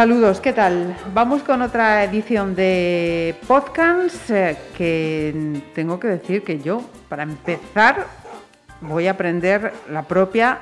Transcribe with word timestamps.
Saludos, 0.00 0.40
¿qué 0.40 0.54
tal? 0.54 0.96
Vamos 1.12 1.42
con 1.42 1.60
otra 1.60 2.02
edición 2.04 2.54
de 2.54 3.36
podcast 3.46 4.30
eh, 4.30 4.56
que 4.74 5.62
tengo 5.74 6.00
que 6.00 6.08
decir 6.08 6.42
que 6.42 6.58
yo, 6.58 6.80
para 7.10 7.22
empezar, 7.22 8.06
voy 8.80 9.08
a 9.08 9.10
aprender 9.10 9.74
la 9.90 10.04
propia 10.04 10.60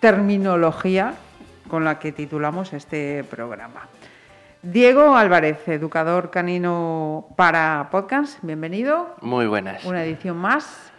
terminología 0.00 1.14
con 1.68 1.84
la 1.84 2.00
que 2.00 2.10
titulamos 2.10 2.72
este 2.72 3.22
programa. 3.30 3.86
Diego 4.62 5.14
Álvarez, 5.14 5.68
educador 5.68 6.32
canino 6.32 7.28
para 7.36 7.86
podcast, 7.92 8.40
bienvenido. 8.42 9.14
Muy 9.20 9.46
buenas. 9.46 9.84
Una 9.84 10.02
edición 10.02 10.36
más, 10.36 10.90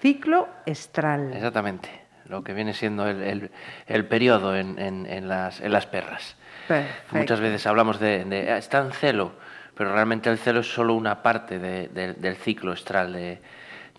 ciclo 0.00 0.48
estral. 0.66 1.32
Exactamente, 1.34 1.88
lo 2.28 2.42
que 2.44 2.52
viene 2.52 2.74
siendo 2.74 3.06
el, 3.08 3.22
el- 3.22 3.50
el 3.86 4.04
periodo 4.06 4.56
en, 4.56 4.78
en- 4.78 5.06
en 5.06 5.28
las, 5.28 5.60
en 5.60 5.72
las 5.72 5.86
perras. 5.86 6.36
Perfecto. 6.68 7.16
Muchas 7.16 7.40
veces 7.40 7.66
hablamos 7.66 8.00
de, 8.00 8.24
de, 8.24 8.50
"Ah, 8.52 8.58
está 8.58 8.78
en 8.78 8.92
celo, 8.92 9.32
pero 9.76 9.92
realmente 9.92 10.28
el 10.30 10.38
celo 10.38 10.60
es 10.60 10.66
solo 10.72 10.94
una 10.94 11.22
parte 11.22 11.58
de- 11.58 11.88
de- 11.88 12.14
del 12.14 12.36
ciclo 12.36 12.72
estral 12.72 13.12
de, 13.12 13.40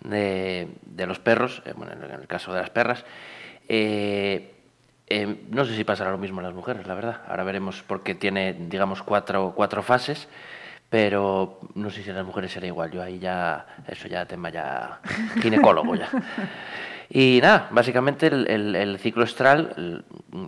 de- 0.01 0.67
de 0.81 1.05
los 1.07 1.19
perros, 1.19 1.61
eh, 1.65 1.73
bueno, 1.75 1.93
en 1.93 2.03
el 2.11 2.27
caso 2.27 2.53
de 2.53 2.61
las 2.61 2.69
perras. 2.69 3.05
Eh, 3.69 4.53
eh, 5.09 5.35
no 5.49 5.63
sé 5.65 5.75
si 5.75 5.83
pasará 5.83 6.11
lo 6.11 6.17
mismo 6.17 6.39
en 6.41 6.45
las 6.47 6.53
mujeres, 6.55 6.85
la 6.87 6.93
verdad. 6.93 7.21
Ahora 7.27 7.43
veremos 7.43 7.83
porque 7.87 8.13
tiene, 8.15 8.53
digamos, 8.53 9.01
cuatro, 9.03 9.53
cuatro 9.55 9.81
fases, 9.83 10.27
pero 10.89 11.59
no 11.75 11.89
sé 11.89 12.03
si 12.03 12.09
en 12.09 12.15
las 12.15 12.25
mujeres 12.25 12.51
será 12.51 12.67
igual. 12.67 12.91
Yo 12.91 13.01
ahí 13.01 13.19
ya, 13.19 13.65
eso 13.87 14.07
ya 14.07 14.25
tema 14.25 14.49
ya 14.49 14.99
ginecólogo 15.41 15.95
ya. 15.95 16.09
Y 17.09 17.39
nada, 17.41 17.67
básicamente 17.71 18.27
el, 18.27 18.47
el- 18.49 18.75
el 18.75 18.99
ciclo 18.99 19.23
estral 19.23 19.73
el- 19.77 20.05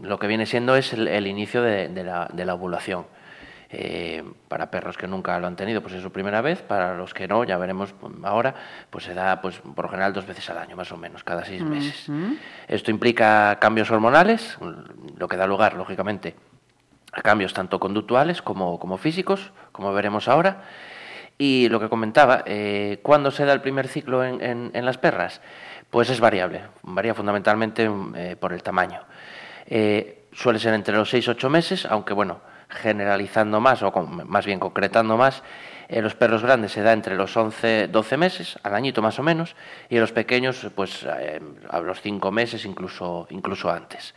lo 0.08 0.20
que 0.20 0.28
viene 0.28 0.46
siendo 0.46 0.76
es 0.76 0.94
el, 0.94 1.08
el 1.08 1.28
inicio 1.28 1.62
de, 1.62 1.88
de 1.90 2.04
la, 2.04 2.30
de 2.32 2.46
la 2.46 2.54
ovulación. 2.56 3.06
Eh, 3.72 4.24
para 4.48 4.72
perros 4.72 4.98
que 4.98 5.08
nunca 5.08 5.38
lo 5.38 5.46
han 5.46 5.56
tenido, 5.56 5.82
pues 5.84 5.94
es 5.94 6.02
su 6.02 6.12
primera 6.12 6.42
vez. 6.42 6.62
Para 6.64 6.96
los 6.98 7.14
que 7.14 7.28
no, 7.28 7.44
ya 7.44 7.56
veremos 7.58 7.94
ahora, 8.24 8.56
pues 8.90 9.04
se 9.06 9.14
da 9.14 9.42
pues, 9.42 9.60
por 9.60 9.86
lo 9.86 9.90
general 9.92 10.12
dos 10.12 10.26
veces 10.26 10.50
al 10.50 10.58
año, 10.58 10.76
más 10.76 10.92
o 10.92 10.98
menos, 10.98 11.24
cada 11.24 11.46
seis 11.46 11.62
meses. 11.64 12.10
Esto 12.68 12.90
implica 12.90 13.58
cambios 13.62 13.92
hormonales, 13.92 14.58
lo 15.18 15.28
que 15.28 15.38
da 15.38 15.46
lugar, 15.46 15.76
lógicamente, 15.76 16.36
a 17.12 17.22
cambios 17.22 17.54
tanto 17.54 17.80
conductuales 17.80 18.42
como, 18.42 18.80
físicos, 18.98 19.52
como 19.72 19.94
veremos 19.94 20.28
ahora. 20.28 20.64
Y 21.38 21.70
lo 21.70 21.80
que 21.80 21.90
comentaba, 21.90 22.44
eh, 22.46 23.00
¿cuándo 23.02 23.32
se 23.32 23.46
da 23.46 23.54
el 23.54 23.62
primer 23.62 23.88
ciclo 23.88 24.24
en, 24.26 24.42
en- 24.42 24.72
en 24.74 24.86
las 24.86 24.98
perras? 24.98 25.42
Pues 25.90 26.10
es 26.10 26.20
variable, 26.20 26.62
varía 26.84 27.14
fundamentalmente 27.16 27.90
mm, 27.90 28.14
eh, 28.16 28.36
por 28.36 28.54
el 28.54 28.62
tamaño. 28.62 29.00
Eh, 29.66 30.26
suele 30.34 30.60
ser 30.60 30.74
entre 30.74 30.96
los 30.96 31.10
6 31.10 31.26
y 31.28 31.30
8 31.32 31.50
meses, 31.50 31.86
aunque 31.86 32.14
bueno, 32.14 32.42
generalizando 32.70 33.60
más, 33.60 33.82
o 33.84 33.92
con- 33.92 34.28
más 34.30 34.46
bien 34.46 34.60
concretando 34.60 35.18
más, 35.18 35.44
en 35.88 36.04
los 36.04 36.14
perros 36.14 36.44
grandes 36.44 36.72
se 36.72 36.84
da 36.84 36.94
entre 36.94 37.16
los 37.16 37.36
11 37.36 37.88
12 37.88 38.16
meses, 38.16 38.60
al 38.62 38.76
añito 38.76 39.02
más 39.02 39.18
o 39.18 39.24
menos, 39.24 39.56
y 39.90 39.96
en 39.96 40.02
los 40.02 40.12
pequeños, 40.12 40.68
pues 40.76 41.04
eh, 41.04 41.42
a 41.70 41.80
los 41.80 42.00
5 42.02 42.32
meses, 42.32 42.64
incluso, 42.66 43.26
incluso 43.32 43.72
antes. 43.72 44.14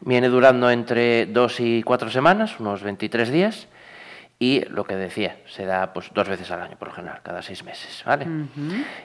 Viene 0.00 0.28
durando 0.28 0.68
entre 0.70 1.26
dos 1.26 1.60
y 1.60 1.82
cuatro 1.84 2.10
semanas, 2.10 2.58
unos 2.58 2.82
23 2.82 3.30
días, 3.30 3.68
y 4.40 4.64
lo 4.70 4.82
que 4.82 4.96
decía, 4.96 5.36
se 5.46 5.64
da 5.66 5.92
pues 5.92 6.10
dos 6.12 6.28
veces 6.28 6.50
al 6.50 6.62
año 6.62 6.76
por 6.76 6.88
lo 6.88 6.94
general, 6.94 7.20
cada 7.22 7.42
seis 7.42 7.62
meses, 7.62 8.02
¿vale? 8.04 8.26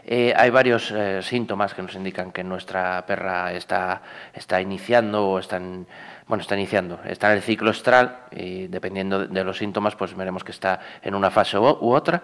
Eh, 0.04 0.34
hay 0.36 0.50
varios 0.50 0.90
eh, 0.90 1.22
síntomas 1.22 1.76
que 1.76 1.84
nos 1.84 1.94
indican 1.94 2.32
que 2.32 2.44
nuestra 2.44 3.06
perra 3.06 3.54
está, 3.54 4.02
está 4.34 4.60
iniciando 4.60 5.28
o 5.30 5.38
están, 5.38 5.86
bueno, 6.28 6.42
está 6.42 6.56
iniciando, 6.56 7.00
está 7.06 7.32
en 7.32 7.38
el 7.38 7.42
ciclo 7.42 7.72
estral 7.72 8.20
y 8.32 8.68
dependiendo 8.68 9.26
de- 9.26 9.44
los 9.46 9.58
síntomas, 9.58 9.96
pues 9.96 10.16
veremos 10.16 10.44
que 10.44 10.52
está 10.52 10.80
en 11.02 11.16
una 11.16 11.32
fase 11.32 11.58
u, 11.58 11.64
otra. 11.64 12.22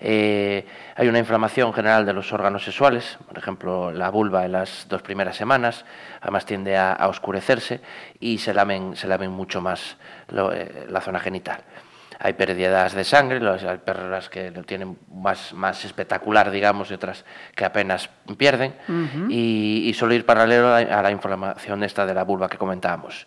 Eh, 0.00 0.66
hay 0.96 1.06
una 1.08 1.20
inflamación 1.20 1.72
general 1.72 2.04
de 2.04 2.12
los 2.12 2.32
órganos 2.32 2.64
sexuales, 2.64 3.16
por 3.28 3.38
ejemplo, 3.38 3.92
la 3.92 4.10
vulva 4.10 4.44
en 4.44 4.52
las 4.52 4.86
dos 4.88 5.02
primeras 5.02 5.36
semanas, 5.36 5.84
además 6.20 6.46
tiende 6.46 6.76
a, 6.76 6.96
oscurecerse 7.08 7.80
y 8.18 8.38
se 8.38 8.52
lamen, 8.52 8.94
mucho 9.30 9.60
más 9.60 9.96
eh, 10.32 10.86
la 10.88 11.00
zona 11.00 11.20
genital. 11.20 11.60
Hay 12.24 12.32
pérdidas 12.32 12.94
de 12.94 13.04
sangre, 13.04 13.38
hay 13.46 13.76
perras 13.84 14.30
que 14.30 14.50
lo 14.50 14.62
tienen 14.62 14.96
más, 15.12 15.52
más 15.52 15.84
espectacular, 15.84 16.50
digamos, 16.50 16.90
y 16.90 16.94
otras 16.94 17.22
que 17.54 17.66
apenas 17.66 18.08
pierden, 18.38 18.74
y, 19.28 19.84
y 19.86 19.92
suele 19.92 20.14
ir 20.14 20.24
paralelo 20.24 20.74
a 20.74 20.80
la, 20.80 21.00
a 21.00 21.02
la 21.02 21.10
inflamación 21.10 21.84
esta 21.84 22.06
de 22.06 22.14
la 22.14 22.24
vulva 22.24 22.48
que 22.48 22.56
comentábamos. 22.56 23.26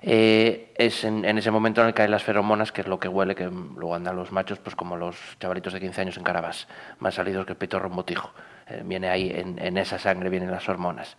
Eh, 0.00 0.72
es 0.76 1.02
en, 1.02 1.24
en 1.24 1.38
ese 1.38 1.50
momento 1.50 1.80
en 1.80 1.88
el 1.88 1.94
que 1.94 2.02
hay 2.02 2.08
las 2.08 2.22
feromonas, 2.22 2.70
que 2.70 2.82
es 2.82 2.86
lo 2.86 3.00
que 3.00 3.08
huele, 3.08 3.34
que 3.34 3.46
luego 3.46 3.96
andan 3.96 4.14
los 4.14 4.30
machos, 4.30 4.60
pues 4.60 4.76
como 4.76 4.96
los 4.96 5.16
chavalitos 5.40 5.72
de 5.72 5.80
15 5.80 6.02
años 6.02 6.16
en 6.16 6.22
Carabás, 6.22 6.68
más 7.00 7.16
salidos 7.16 7.46
que 7.46 7.52
el 7.54 7.58
pito 7.58 7.80
rombotijo. 7.80 8.30
Eh, 8.68 8.82
viene 8.84 9.08
ahí, 9.08 9.28
en, 9.34 9.58
en 9.58 9.76
esa 9.76 9.98
sangre 9.98 10.30
vienen 10.30 10.52
las 10.52 10.68
hormonas. 10.68 11.16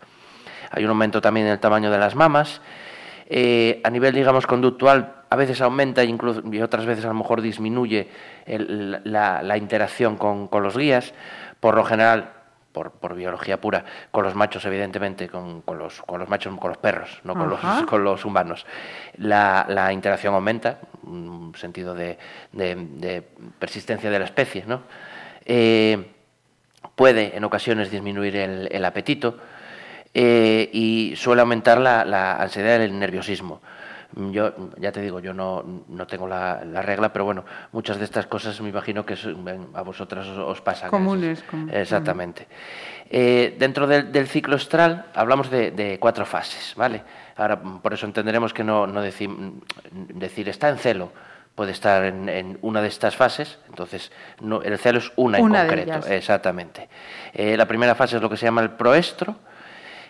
Hay 0.70 0.82
un 0.82 0.88
aumento 0.88 1.20
también 1.20 1.44
en 1.44 1.52
el 1.52 1.60
tamaño 1.60 1.90
de 1.90 1.98
las 1.98 2.14
mamas. 2.14 2.62
Eh, 3.26 3.82
a 3.84 3.90
nivel, 3.90 4.14
digamos, 4.14 4.46
conductual, 4.46 5.17
a 5.30 5.36
veces 5.36 5.60
aumenta 5.60 6.04
incluso, 6.04 6.42
y 6.50 6.60
otras 6.60 6.86
veces 6.86 7.04
a 7.04 7.08
lo 7.08 7.14
mejor 7.14 7.40
disminuye 7.42 8.08
el- 8.46 9.00
la, 9.04 9.42
la 9.42 9.56
interacción 9.56 10.16
con, 10.16 10.48
con 10.48 10.62
los 10.62 10.76
guías. 10.76 11.12
Por 11.60 11.74
lo 11.74 11.84
general, 11.84 12.32
por, 12.72 12.92
por 12.92 13.14
biología 13.14 13.60
pura, 13.60 13.84
con 14.10 14.22
los 14.24 14.34
machos, 14.34 14.64
evidentemente, 14.64 15.28
con, 15.28 15.62
con 15.62 15.76
los, 15.78 16.00
con 16.02 16.20
los 16.20 16.28
machos, 16.28 16.56
con 16.58 16.68
los 16.70 16.78
perros, 16.78 17.20
no 17.24 17.34
con, 17.34 17.50
los, 17.50 17.60
con 17.86 18.04
los 18.04 18.24
humanos. 18.24 18.64
La, 19.16 19.66
la 19.68 19.92
interacción 19.92 20.34
aumenta, 20.34 20.78
un 21.02 21.52
sentido 21.56 21.94
de, 21.94 22.16
de- 22.52 22.76
de 22.76 23.22
persistencia 23.58 24.10
de 24.10 24.18
la 24.18 24.24
especie, 24.26 24.64
¿no? 24.66 24.82
Eh, 25.44 26.12
puede 26.94 27.36
en 27.36 27.44
ocasiones 27.44 27.90
disminuir 27.90 28.36
el, 28.36 28.68
el 28.70 28.84
apetito 28.84 29.38
eh, 30.14 30.68
y 30.72 31.14
suele 31.16 31.40
aumentar 31.42 31.78
la, 31.78 32.04
la 32.04 32.36
ansiedad 32.36 32.80
y 32.80 32.84
el 32.84 32.98
nerviosismo. 32.98 33.60
Yo, 34.16 34.52
ya 34.78 34.90
te 34.90 35.02
digo, 35.02 35.20
yo 35.20 35.34
no, 35.34 35.62
no 35.86 36.06
tengo 36.06 36.26
la, 36.26 36.64
la 36.64 36.80
regla, 36.80 37.12
pero 37.12 37.26
bueno, 37.26 37.44
muchas 37.72 37.98
de 37.98 38.04
estas 38.04 38.26
cosas 38.26 38.58
me 38.62 38.70
imagino 38.70 39.04
que 39.04 39.14
a 39.74 39.82
vosotras 39.82 40.26
os, 40.26 40.38
os 40.38 40.60
pasan. 40.62 40.90
Comunes, 40.90 41.38
Esas- 41.40 41.50
com- 41.50 41.68
Exactamente. 41.70 42.48
Eh, 43.10 43.54
dentro 43.58 43.86
del, 43.86 44.10
del 44.10 44.26
ciclo 44.26 44.56
estral 44.56 45.06
hablamos 45.14 45.50
de, 45.50 45.70
de 45.72 45.98
cuatro 45.98 46.24
fases, 46.24 46.72
¿vale? 46.76 47.02
Ahora, 47.36 47.60
por 47.60 47.92
eso 47.92 48.06
entenderemos 48.06 48.52
que 48.54 48.64
no, 48.64 48.86
no 48.86 49.02
decir, 49.02 49.28
decir 49.92 50.48
está 50.48 50.70
en 50.70 50.78
celo, 50.78 51.12
puede 51.54 51.72
estar 51.72 52.02
en, 52.04 52.28
en 52.30 52.58
una 52.62 52.80
de 52.80 52.88
estas 52.88 53.14
fases, 53.14 53.58
entonces 53.68 54.10
no, 54.40 54.62
el 54.62 54.78
celo 54.78 54.98
es 55.00 55.12
una 55.16 55.38
en 55.38 55.44
Una 55.44 55.62
de 55.64 55.68
concreto, 55.68 55.90
ellas. 55.92 56.10
exactamente. 56.10 56.88
Eh, 57.34 57.56
la 57.58 57.66
primera 57.66 57.94
fase 57.94 58.16
es 58.16 58.22
lo 58.22 58.30
que 58.30 58.36
se 58.38 58.46
llama 58.46 58.62
el 58.62 58.70
proestro, 58.70 59.36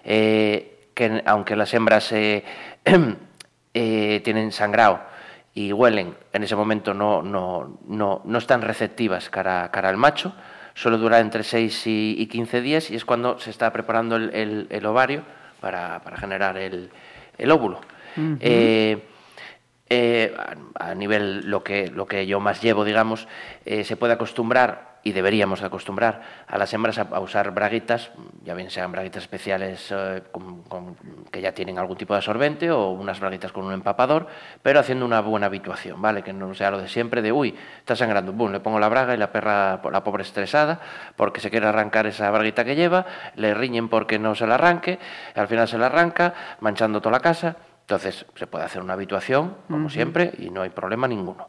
eh, 0.04 0.88
que 0.94 1.04
en- 1.06 1.22
aunque 1.26 1.56
las 1.56 1.72
hembras 1.75 2.12
eh, 2.12 2.44
eh, 3.74 4.20
tienen 4.24 4.52
sangrado 4.52 5.00
y 5.54 5.72
huelen, 5.72 6.14
en 6.32 6.42
ese 6.44 6.54
momento 6.56 6.94
no, 6.94 7.22
no, 7.22 7.78
no, 7.86 8.22
no 8.24 8.38
están 8.38 8.62
receptivas 8.62 9.28
cara, 9.30 9.70
cara 9.72 9.88
al 9.88 9.96
macho, 9.96 10.34
suele 10.75 10.98
durar 10.98 11.20
entre 11.20 11.43
6 11.43 11.87
y, 11.87 12.14
y 12.19 12.26
15 12.26 12.60
días 12.60 12.90
y 12.90 12.96
es 12.96 13.04
cuando 13.04 13.38
se 13.40 13.50
está 13.50 13.72
preparando 13.72 14.16
el, 14.16 14.31
el- 14.34 14.66
el 14.70 14.87
ovario 14.87 15.22
para, 15.60 16.00
para 16.04 16.16
generar 16.16 16.56
el, 16.58 16.90
el 17.37 17.50
óvulo. 17.50 17.81
Eh, 18.40 19.02
eh, 19.90 20.34
a, 20.78 20.90
a 20.90 20.94
nivel 20.94 21.48
lo 21.50 21.64
que, 21.64 21.88
lo 21.88 22.06
que 22.06 22.26
yo 22.26 22.40
más 22.40 22.60
llevo, 22.62 22.84
digamos, 22.84 23.26
eh, 23.64 23.84
se 23.84 23.96
puede 23.96 24.12
acostumbrar 24.12 24.88
y 25.08 25.12
deberíamos 25.12 25.62
acostumbrar 25.62 26.20
a 26.46 26.58
las 26.58 26.72
hembras 26.75 26.99
a, 26.99 27.02
a 27.10 27.20
usar 27.20 27.50
braguitas, 27.52 28.10
ya 28.44 28.52
bien 28.55 28.70
sean 28.70 28.93
braguitas 28.93 29.22
especiales 29.22 29.88
eh, 29.90 30.22
con- 30.31 30.62
con- 30.64 30.96
que 31.32 31.40
ya 31.40 31.52
tienen 31.52 31.78
algún 31.78 31.96
tipo 31.96 32.12
de 32.12 32.19
absorbente 32.19 32.70
o 32.70 32.90
unas 32.90 33.19
braguitas 33.20 33.52
con 33.52 33.64
un 33.64 33.72
empapador, 33.72 34.26
pero 34.62 34.81
haciendo 34.81 35.06
una 35.06 35.20
buena 35.20 35.46
habituación, 35.46 36.00
¿vale? 36.02 36.22
Que 36.22 36.32
no 36.32 36.52
sea 36.55 36.70
lo 36.70 36.78
de 36.78 36.88
siempre 36.88 37.22
de, 37.22 37.32
uy, 37.32 37.55
está 37.78 37.96
sangrando, 37.96 38.32
boom, 38.32 38.52
le 38.52 38.60
pongo 38.60 38.78
la 38.78 38.88
braga 38.88 39.14
y 39.14 39.16
la 39.16 39.32
perra, 39.32 39.81
la 39.90 40.05
pobre 40.05 40.22
estresada, 40.22 40.81
porque 41.16 41.40
se 41.40 41.50
quiere 41.50 41.66
arrancar 41.66 42.06
esa 42.06 42.31
braguita 42.31 42.64
que 42.64 42.76
lleva, 42.76 43.06
le 43.37 43.55
riñen 43.55 43.88
porque 43.88 44.19
no 44.19 44.34
se 44.34 44.46
la 44.46 44.56
arranque, 44.56 44.99
al 45.34 45.49
final 45.49 45.66
se 45.69 45.78
la 45.78 45.87
arranca, 45.87 46.34
manchando 46.60 47.00
toda 47.00 47.12
la 47.12 47.20
casa, 47.20 47.56
entonces 47.81 48.26
se 48.34 48.46
puede 48.46 48.66
hacer 48.66 48.82
una 48.82 48.93
habituación, 48.93 49.56
como 49.70 49.88
siempre, 49.88 50.32
y 50.38 50.50
no 50.50 50.60
hay 50.60 50.69
problema 50.69 51.08
ninguno. 51.08 51.49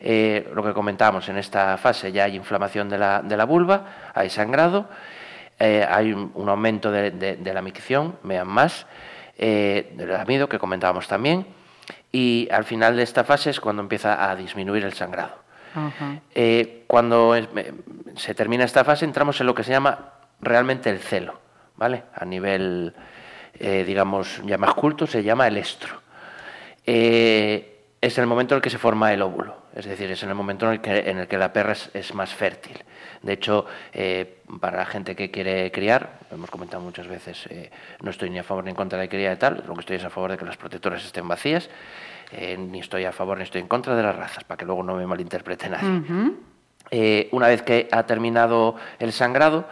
Eh, 0.00 0.50
lo 0.54 0.62
que 0.62 0.72
comentábamos, 0.72 1.28
en 1.28 1.38
esta 1.38 1.76
fase 1.78 2.12
ya 2.12 2.24
hay 2.24 2.36
inflamación 2.36 2.88
de 2.88 2.98
la, 2.98 3.22
de 3.22 3.36
la 3.36 3.44
vulva, 3.44 4.12
hay 4.14 4.30
sangrado, 4.30 4.88
eh, 5.58 5.86
hay 5.88 6.12
un, 6.12 6.48
aumento 6.48 6.90
de, 6.90 7.38
la 7.42 7.62
micción, 7.62 8.16
vean 8.22 8.48
más, 8.48 8.86
eh, 9.38 9.92
del 9.94 10.14
amido 10.14 10.48
que 10.48 10.58
comentábamos 10.58 11.08
también, 11.08 11.46
y 12.12 12.48
al 12.50 12.64
final 12.64 12.96
de 12.96 13.02
esta 13.02 13.24
fase 13.24 13.50
es 13.50 13.60
cuando 13.60 13.82
empieza 13.82 14.30
a 14.30 14.36
disminuir 14.36 14.84
el 14.84 14.92
sangrado. 14.92 15.44
cuando 16.86 17.34
se 18.16 18.34
termina 18.34 18.64
esta 18.64 18.82
fase 18.82 19.04
entramos 19.04 19.38
en 19.40 19.46
lo 19.46 19.54
que 19.54 19.62
se 19.62 19.72
llama 19.72 20.12
realmente 20.40 20.88
el 20.88 20.98
celo, 20.98 21.38
¿vale? 21.76 22.04
A 22.14 22.24
nivel, 22.24 22.94
digamos, 23.58 24.40
ya 24.44 24.56
más 24.56 24.74
culto, 24.74 25.06
se 25.06 25.22
llama 25.22 25.46
el 25.46 25.58
estro. 25.58 26.00
Es 28.06 28.18
el 28.18 28.26
momento 28.26 28.54
en 28.54 28.56
el 28.56 28.62
que 28.62 28.70
se 28.70 28.78
forma 28.78 29.12
el 29.12 29.22
óvulo. 29.22 29.56
Es 29.74 29.84
decir, 29.84 30.10
es 30.10 30.22
en 30.22 30.28
el 30.28 30.34
momento 30.34 30.66
en 30.66 30.72
el 30.72 30.80
que, 30.80 31.10
en 31.10 31.18
el 31.18 31.28
que 31.28 31.36
la 31.36 31.52
perra 31.52 31.72
es, 31.72 32.14
más 32.14 32.32
fértil. 32.34 32.82
De 33.22 33.32
hecho, 33.32 33.66
eh, 33.92 34.42
para 34.60 34.78
la 34.78 34.86
gente 34.86 35.16
que 35.16 35.30
quiere 35.30 35.70
criar, 35.72 36.20
hemos 36.30 36.50
comentado 36.50 36.82
muchas 36.82 37.08
veces, 37.08 37.46
eh, 37.50 37.70
no 38.02 38.10
estoy 38.10 38.30
ni 38.30 38.38
a 38.38 38.44
favor 38.44 38.64
ni 38.64 38.70
en 38.70 38.76
contra 38.76 38.98
de 38.98 39.04
la 39.04 39.10
cría 39.10 39.30
de 39.30 39.36
tal, 39.36 39.64
lo 39.66 39.74
que 39.74 39.80
estoy 39.80 39.96
es 39.96 40.04
a 40.04 40.10
favor 40.10 40.30
de 40.30 40.38
que 40.38 40.44
las 40.44 40.56
protectoras 40.56 41.04
estén 41.04 41.26
vacías, 41.26 41.68
eh, 42.32 42.56
ni 42.56 42.80
estoy 42.80 43.04
a 43.04 43.12
favor 43.12 43.38
ni 43.38 43.44
estoy 43.44 43.60
en 43.60 43.68
contra 43.68 43.96
de 43.96 44.02
las 44.02 44.14
razas, 44.14 44.44
para 44.44 44.56
que 44.56 44.64
luego 44.64 44.82
no 44.82 44.94
me 44.94 45.06
malinterprete 45.06 45.68
nadie. 45.68 47.28
una 47.32 47.48
vez 47.48 47.62
que 47.62 47.88
ha 47.90 48.04
terminado 48.04 48.76
el 48.98 49.12
sangrado, 49.12 49.68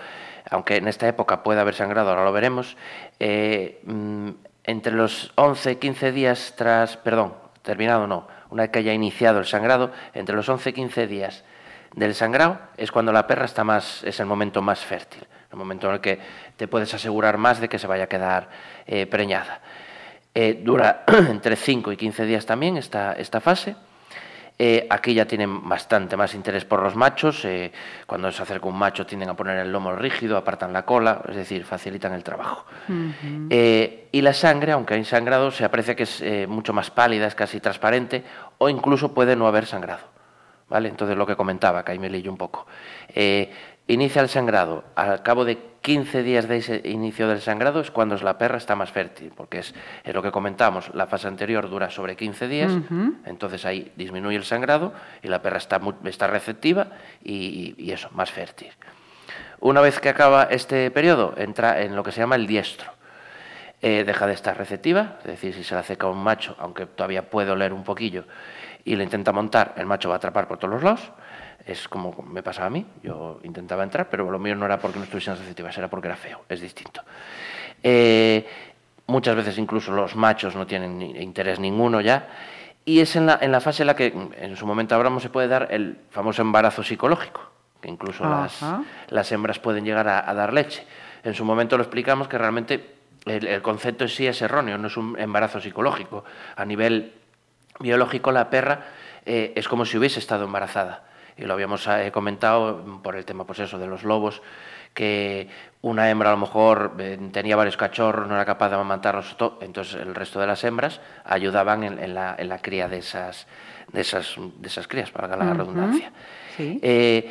aunque 0.51 0.77
en 0.77 0.89
esta 0.89 1.07
época 1.09 1.43
puede 1.43 1.61
haber 1.61 1.75
sangrado, 1.75 2.11
ahora 2.11 2.25
lo 2.25 2.33
veremos, 2.33 2.77
mm, 3.21 4.31
entre 4.65 4.93
los 4.93 5.33
11 5.37 5.79
15 5.79 6.13
días 6.13 6.55
tras, 6.57 6.97
perdón, 6.97 7.44
terminado 7.65 8.07
no, 8.07 8.29
una 8.51 8.63
vez 8.63 8.71
que 8.71 8.79
haya 8.79 8.93
iniciado 8.93 9.41
el 9.41 9.47
sangrado, 9.47 9.91
entre 10.13 10.37
los 10.37 10.49
11 10.49 10.71
y 10.71 10.73
15 10.75 11.07
días 11.09 11.45
del 11.97 12.15
sangrado 12.15 12.61
es 12.77 12.93
cuando 12.93 13.13
la 13.13 13.27
perra 13.27 13.47
está 13.47 13.65
más, 13.65 14.05
es 14.05 14.21
el 14.21 14.27
momento 14.27 14.63
más 14.63 14.85
fértil, 14.85 15.27
el 15.51 15.57
momento 15.57 15.89
en 15.89 15.95
el 15.95 16.01
que 16.01 16.21
te 16.57 16.69
puedes 16.69 16.93
asegurar 16.95 17.39
más 17.39 17.61
de 17.61 17.69
que 17.69 17.79
se 17.79 17.87
vaya 17.87 18.05
a 18.05 18.09
quedar 18.09 18.49
eh, 18.87 19.07
preñada. 19.07 19.61
Eh, 20.35 20.61
dura 20.63 21.05
entre 21.31 21.57
5 21.57 21.93
y 21.93 21.97
15 21.97 22.27
días 22.27 22.47
también 22.47 22.77
esta, 22.77 23.13
esta 23.13 23.41
fase 23.41 23.77
eh, 24.57 24.87
aquí 24.89 25.15
ya 25.15 25.27
tienen 25.27 25.69
bastante 25.69 26.17
más 26.17 26.35
interés 26.35 26.65
por 26.65 26.81
los 26.81 26.95
machos. 26.95 27.45
Eh, 27.45 27.73
cuando 28.07 28.31
se 28.31 28.43
acerca 28.43 28.69
un 28.69 28.79
macho 28.79 29.05
tienden 29.05 29.29
a 29.29 29.35
poner 29.35 29.59
el 29.59 29.73
lomo 29.73 29.95
rígido, 29.97 30.37
apartan 30.37 30.73
la 30.73 30.85
cola, 30.85 31.23
es 31.29 31.37
decir, 31.37 31.65
facilitan 31.65 32.13
el 32.13 32.23
trabajo. 32.23 32.65
Eh, 33.51 34.09
y 34.13 34.23
la 34.23 34.33
sangre, 34.33 34.73
aunque 34.73 34.95
hay 34.95 35.05
sangrado, 35.05 35.51
se 35.51 35.65
aprecia 35.65 35.97
que 35.97 36.05
es 36.05 36.23
mucho 36.49 36.73
más 36.73 36.91
pálida, 36.91 37.27
es 37.27 37.35
casi 37.35 37.59
transparente, 37.59 38.25
o 38.59 38.69
incluso 38.69 39.13
puede 39.13 39.35
no 39.35 39.49
haber 39.49 39.67
sangrado. 39.67 40.15
¿Vale? 40.69 40.89
Entonces 40.89 41.17
lo 41.17 41.27
que 41.27 41.37
comentaba, 41.37 41.85
que 41.85 41.93
ahí 41.93 41.99
me 41.99 42.09
leí 42.09 42.27
un 42.27 42.39
poco. 42.39 42.67
Inicia 43.87 44.23
el 44.23 44.31
sangrado. 44.31 44.85
Al 44.95 45.23
cabo 45.23 45.45
de 45.45 45.59
15 45.83 46.23
días 46.23 46.49
de 46.49 46.57
ese 46.57 46.81
inicio 46.85 47.29
del 47.29 47.43
sangrado 47.43 47.81
es 47.81 47.91
cuando 47.91 48.17
la 48.17 48.39
perra 48.39 48.57
está 48.57 48.75
más 48.75 48.91
fértil, 48.91 49.31
porque 49.37 49.59
es, 49.59 49.75
lo 50.07 50.23
que 50.23 50.31
comentamos, 50.31 50.91
la 50.95 51.07
fase 51.07 51.29
anterior 51.29 51.69
dura 51.69 51.91
sobre 51.91 52.17
15 52.17 52.49
días, 52.49 52.73
entonces 53.27 53.67
ahí 53.67 53.93
disminuye 53.95 54.39
el 54.39 54.45
sangrado 54.45 54.95
y 55.23 55.29
la 55.29 55.43
perra 55.43 55.59
está, 55.59 55.79
está 56.05 56.27
receptiva 56.29 56.87
y, 57.23 57.93
eso, 57.93 58.09
más 58.13 58.31
fértil. 58.31 58.71
Una 59.61 59.83
vez 59.83 60.01
que 60.01 60.09
acaba 60.09 60.45
este 60.45 60.91
periodo, 60.91 61.35
entra 61.37 61.83
en 61.83 61.95
lo 61.95 62.03
que 62.03 62.13
se 62.13 62.21
llama 62.21 62.37
el 62.37 62.47
diestro. 62.47 62.91
Eh, 63.83 64.05
deja 64.05 64.27
de 64.27 64.33
estar 64.33 64.57
receptiva, 64.57 65.19
es 65.21 65.27
decir, 65.27 65.53
si 65.53 65.63
se 65.63 65.75
la 65.75 65.81
acerca 65.81 66.07
un 66.07 66.23
macho, 66.23 66.57
aunque 66.59 66.87
todavía 66.87 67.29
puede 67.29 67.51
oler 67.51 67.75
un 67.75 67.85
poquillo, 67.85 68.25
y 68.83 68.97
le 68.97 69.05
intenta 69.05 69.31
montar, 69.31 69.75
el 69.77 69.85
macho 69.85 70.09
va 70.09 70.15
a 70.15 70.17
atrapar 70.17 70.49
por 70.49 70.57
todos 70.57 70.73
los 70.73 70.83
lados 70.83 71.13
es 71.67 71.89
como 71.89 72.15
me 72.23 72.43
pasaba 72.43 72.67
a 72.67 72.71
mí. 72.71 72.87
Yo 73.03 73.41
intentaba 73.43 73.83
entrar, 73.83 74.09
pero 74.11 74.31
lo 74.31 74.39
mío 74.39 74.55
no 74.55 74.67
era 74.67 74.79
porque 74.79 74.99
no 74.99 75.05
estuviesen 75.05 75.37
receptivas, 75.37 75.77
era 75.79 75.89
porque 75.89 76.09
era 76.09 76.17
feo, 76.17 76.43
es 76.49 76.61
distinto. 76.61 77.03
Eh, 77.83 78.47
muchas 79.07 79.37
veces 79.37 79.59
incluso 79.59 79.93
los 79.93 80.17
machos 80.17 80.55
no 80.55 80.67
tienen 80.67 81.01
interés 81.01 81.59
ninguno 81.59 82.01
ya. 82.01 82.29
Y 82.85 83.01
es 83.01 83.17
en 83.17 83.27
la, 83.27 83.39
en 83.41 83.51
la 83.51 83.61
fase 83.61 83.83
en 83.83 83.87
la 83.87 83.97
que 83.97 84.15
en 84.37 84.57
su 84.57 84.67
momento 84.67 84.95
hablamos 84.95 85.23
se 85.23 85.31
puede 85.31 85.49
dar 85.49 85.69
el 85.71 85.97
famoso 86.11 86.43
embarazo 86.43 86.83
psicológico, 86.83 87.41
que 87.81 87.89
incluso 87.89 88.29
las, 88.29 88.63
las, 89.09 89.33
hembras 89.33 89.59
pueden 89.59 89.87
llegar 89.87 90.07
a, 90.07 90.35
dar 90.35 90.53
leche. 90.53 90.87
En 91.23 91.33
su 91.33 91.47
momento 91.47 91.79
lo 91.79 91.83
explicamos 91.83 92.29
que 92.29 92.37
realmente 92.37 92.95
el, 93.25 93.63
concepto 93.63 94.05
en 94.05 94.11
sí 94.11 94.27
es 94.27 94.43
erróneo, 94.43 94.77
no 94.77 94.89
es 94.89 94.99
un 94.99 95.19
embarazo 95.19 95.63
psicológico. 95.63 96.25
A 96.57 96.67
nivel 96.67 97.15
biológico 97.81 98.31
la 98.33 98.51
perra 98.51 98.85
eh, 99.25 99.55
es 99.57 99.67
como 99.67 99.87
si 99.87 99.97
hubiese 99.97 100.19
estado 100.19 100.45
embarazada 100.45 101.05
y 101.37 101.45
lo 101.45 101.55
habíamos 101.55 101.87
eh, 101.87 102.11
comentado 102.13 103.01
por 103.03 103.17
el 103.17 103.25
tema 103.25 103.45
pues 103.45 103.59
eso 103.59 103.79
de 103.79 103.87
los 103.87 104.05
lobos 104.05 104.43
que 104.95 105.49
una 105.83 106.09
hembra 106.09 106.31
a 106.31 106.33
lo 106.33 106.39
mejor 106.39 106.95
eh, 106.99 107.19
tenía 107.33 107.57
varios 107.57 107.77
cachorros, 107.77 108.29
no 108.29 108.35
era 108.35 108.45
capaz 108.45 108.69
de 108.69 108.77
amamantarlos, 108.77 109.37
entonces 109.61 110.01
el 110.01 110.15
resto 110.15 110.41
de 110.41 110.47
las 110.47 110.63
hembras 110.65 111.01
ayudaban 111.25 111.83
en, 111.83 112.15
la, 112.15 112.35
en 112.39 112.49
la, 112.49 112.59
cría 112.59 112.89
de 112.89 112.99
esas, 112.99 113.47
de 113.93 114.01
esas, 114.01 114.37
de 114.39 114.69
esas 114.69 114.87
crías, 114.87 115.11
para 115.11 115.37
la 115.37 115.53
redundancia. 115.53 116.13
Eh, 116.59 117.29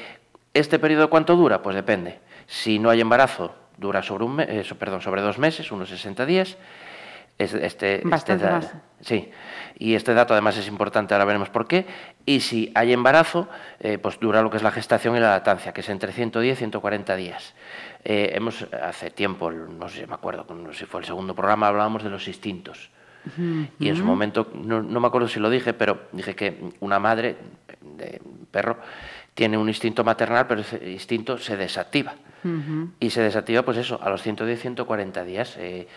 ¿Este 0.54 0.78
periodo 0.78 1.10
cuánto 1.10 1.36
dura? 1.36 1.64
Pues 1.64 1.76
depende. 1.76 2.20
Si 2.46 2.78
no 2.78 2.90
hay 2.90 3.00
embarazo, 3.00 3.56
dura 3.78 4.04
sobre, 4.04 4.26
un 4.26 4.36
perdón, 4.78 5.02
sobre 5.02 5.22
dos 5.22 5.40
meses, 5.40 5.72
unos 5.72 5.90
60 5.90 6.26
días. 6.26 6.58
Este, 7.38 7.66
este, 7.66 8.02
Bastante 8.06 8.46
más. 8.46 8.74
Sí, 9.02 9.32
y 9.78 9.96
este 9.96 10.14
dato 10.14 10.34
además 10.34 10.56
es 10.58 10.68
importante, 10.68 11.14
ahora 11.14 11.26
veremos 11.26 11.50
por 11.50 11.68
qué. 11.68 11.86
Y 12.26 12.40
si 12.40 12.72
hay 12.74 12.94
embarazo, 12.94 13.50
eh, 13.80 13.98
pues 13.98 14.18
dura 14.20 14.42
lo 14.42 14.50
que 14.50 14.58
es 14.58 14.64
la 14.64 14.72
gestación 14.72 15.18
y 15.18 15.20
la 15.20 15.32
lactancia, 15.32 15.74
que 15.74 15.82
es 15.82 15.90
entre 15.90 16.14
110 16.14 16.56
y 16.56 16.58
140 16.58 17.16
días. 17.18 17.54
Eh, 18.06 18.32
hemos, 18.36 18.66
hace 18.72 19.12
tiempo, 19.12 19.52
no 19.52 19.90
sé 19.90 20.02
si 20.02 20.08
me 20.08 20.14
acuerdo, 20.14 20.46
si 20.72 20.86
fue 20.86 21.02
el 21.02 21.06
segundo 21.06 21.36
programa, 21.36 21.68
hablábamos 21.68 22.04
de 22.04 22.10
los 22.10 22.28
instintos. 22.28 22.92
Y 23.80 23.88
en 23.88 23.96
su 23.96 24.04
momento, 24.04 24.52
no, 24.54 24.82
no, 24.82 25.00
me 25.00 25.08
acuerdo 25.08 25.30
si 25.30 25.40
lo 25.40 25.50
dije, 25.50 25.74
pero 25.74 26.08
dije 26.12 26.36
que 26.36 26.60
una 26.82 27.00
madre 27.00 27.38
de 27.80 28.22
perro 28.52 28.78
tiene 29.34 29.58
un 29.58 29.70
instinto 29.70 30.04
maternal, 30.04 30.46
pero 30.46 30.60
ese 30.60 30.92
instinto 30.92 31.38
se 31.38 31.56
desactiva. 31.56 32.16
Y 33.00 33.10
se 33.10 33.22
desactiva, 33.22 33.64
pues 33.64 33.78
eso, 33.78 34.00
a 34.02 34.10
los 34.10 34.22
110, 34.22 34.60
140 34.60 35.24
días. 35.24 35.56
Eh, 35.60 35.88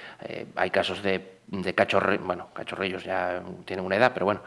hay 0.55 0.71
casos 0.71 1.03
de 1.03 1.37
de 1.49 1.75
cachorrillos, 1.75 2.27
bueno, 2.27 2.49
cachorrillos 2.53 3.05
ya 3.05 3.43
tienen 3.65 3.85
una 3.85 3.97
edad, 3.97 4.13
pero 4.13 4.27
bueno, 4.27 4.41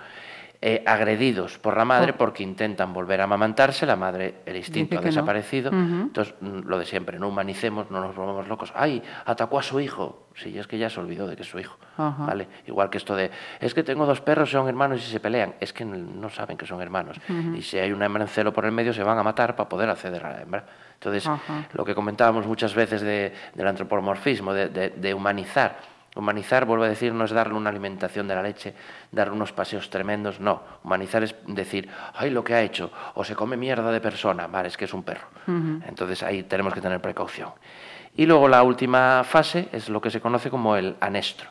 eh, 0.61 0.83
agredidos 0.85 1.57
por 1.57 1.77
la 1.77 1.85
madre 1.85 2.11
oh. 2.11 2.17
porque 2.17 2.43
intentan 2.43 2.91
volver 2.91 3.21
a 3.21 3.23
amamantarse, 3.23 3.85
la 3.85 3.95
madre, 3.95 4.41
el 4.45 4.57
instinto 4.57 4.99
ha 4.99 5.01
desaparecido. 5.01 5.71
Entonces, 5.71 6.35
mm, 6.41 6.67
lo 6.67 6.77
de 6.77 6.85
siempre, 6.85 7.17
no 7.17 7.29
humanicemos, 7.29 7.89
no 7.89 8.01
nos 8.01 8.13
volvamos 8.13 8.49
locos. 8.49 8.73
¡Ay! 8.75 9.01
Atacó 9.25 9.59
a 9.59 9.63
su 9.63 9.79
hijo. 9.79 10.27
Sí, 10.35 10.57
es 10.59 10.67
que 10.67 10.77
ya 10.77 10.89
se 10.89 10.99
olvidó 10.99 11.27
de 11.27 11.37
que 11.37 11.43
es 11.43 11.49
su 11.49 11.59
hijo. 11.59 11.77
¿Vale? 11.95 12.47
Igual 12.67 12.89
que 12.89 12.97
esto 12.97 13.15
de, 13.15 13.31
es 13.61 13.73
que 13.73 13.83
tengo 13.83 14.05
dos 14.05 14.19
perros, 14.19 14.51
son 14.51 14.67
hermanos 14.67 15.01
y 15.05 15.09
se 15.09 15.21
pelean. 15.21 15.55
Es 15.61 15.71
que 15.71 15.85
no 15.85 16.29
saben 16.29 16.57
que 16.57 16.65
son 16.65 16.81
hermanos. 16.81 17.17
Y 17.55 17.61
si 17.61 17.77
hay 17.77 17.93
una 17.93 18.05
hembra 18.05 18.23
en 18.23 18.29
celo 18.29 18.51
por 18.51 18.65
el 18.65 18.73
medio, 18.73 18.91
se 18.91 19.03
van 19.03 19.17
a 19.17 19.23
matar 19.23 19.55
para 19.55 19.69
poder 19.69 19.89
acceder 19.89 20.25
a 20.25 20.31
la 20.31 20.41
hembra. 20.41 20.65
Entonces, 21.01 21.29
lo 21.73 21.85
que 21.85 21.95
comentábamos 21.95 22.45
muchas 22.45 22.75
veces 22.75 23.01
de, 23.01 23.33
del 23.53 23.67
antropomorfismo, 23.67 24.53
de, 24.53 24.67
de 24.67 25.13
humanizar 25.13 25.77
Humanizar, 26.15 26.65
vuelvo 26.65 26.85
a 26.85 26.89
decir, 26.89 27.13
no 27.13 27.23
es 27.23 27.31
darle 27.31 27.53
una 27.53 27.69
alimentación 27.69 28.27
de 28.27 28.35
la 28.35 28.41
leche, 28.41 28.73
darle 29.11 29.33
unos 29.33 29.53
paseos 29.53 29.89
tremendos, 29.89 30.39
no. 30.39 30.63
Humanizar 30.83 31.23
es 31.23 31.35
decir, 31.45 31.87
ay, 32.15 32.31
lo 32.31 32.43
que 32.43 32.55
ha 32.55 32.61
hecho, 32.61 32.91
o 33.13 33.23
se 33.23 33.35
come 33.35 33.57
mierda 33.57 33.91
de 33.91 34.01
persona, 34.01 34.47
vale, 34.47 34.69
es 34.69 34.77
que 34.77 34.85
es 34.85 34.93
un 34.93 35.03
perro. 35.03 35.27
Entonces 35.87 36.21
ahí 36.23 36.43
tenemos 36.43 36.73
que 36.73 36.81
tener 36.81 36.99
precaución. 36.99 37.51
Y 38.15 38.25
luego 38.25 38.47
la 38.47 38.63
última 38.63 39.23
fase 39.23 39.69
es 39.71 39.87
lo 39.87 40.01
que 40.01 40.09
se 40.09 40.19
conoce 40.19 40.49
como 40.49 40.75
el 40.75 40.95
anestro. 40.99 41.49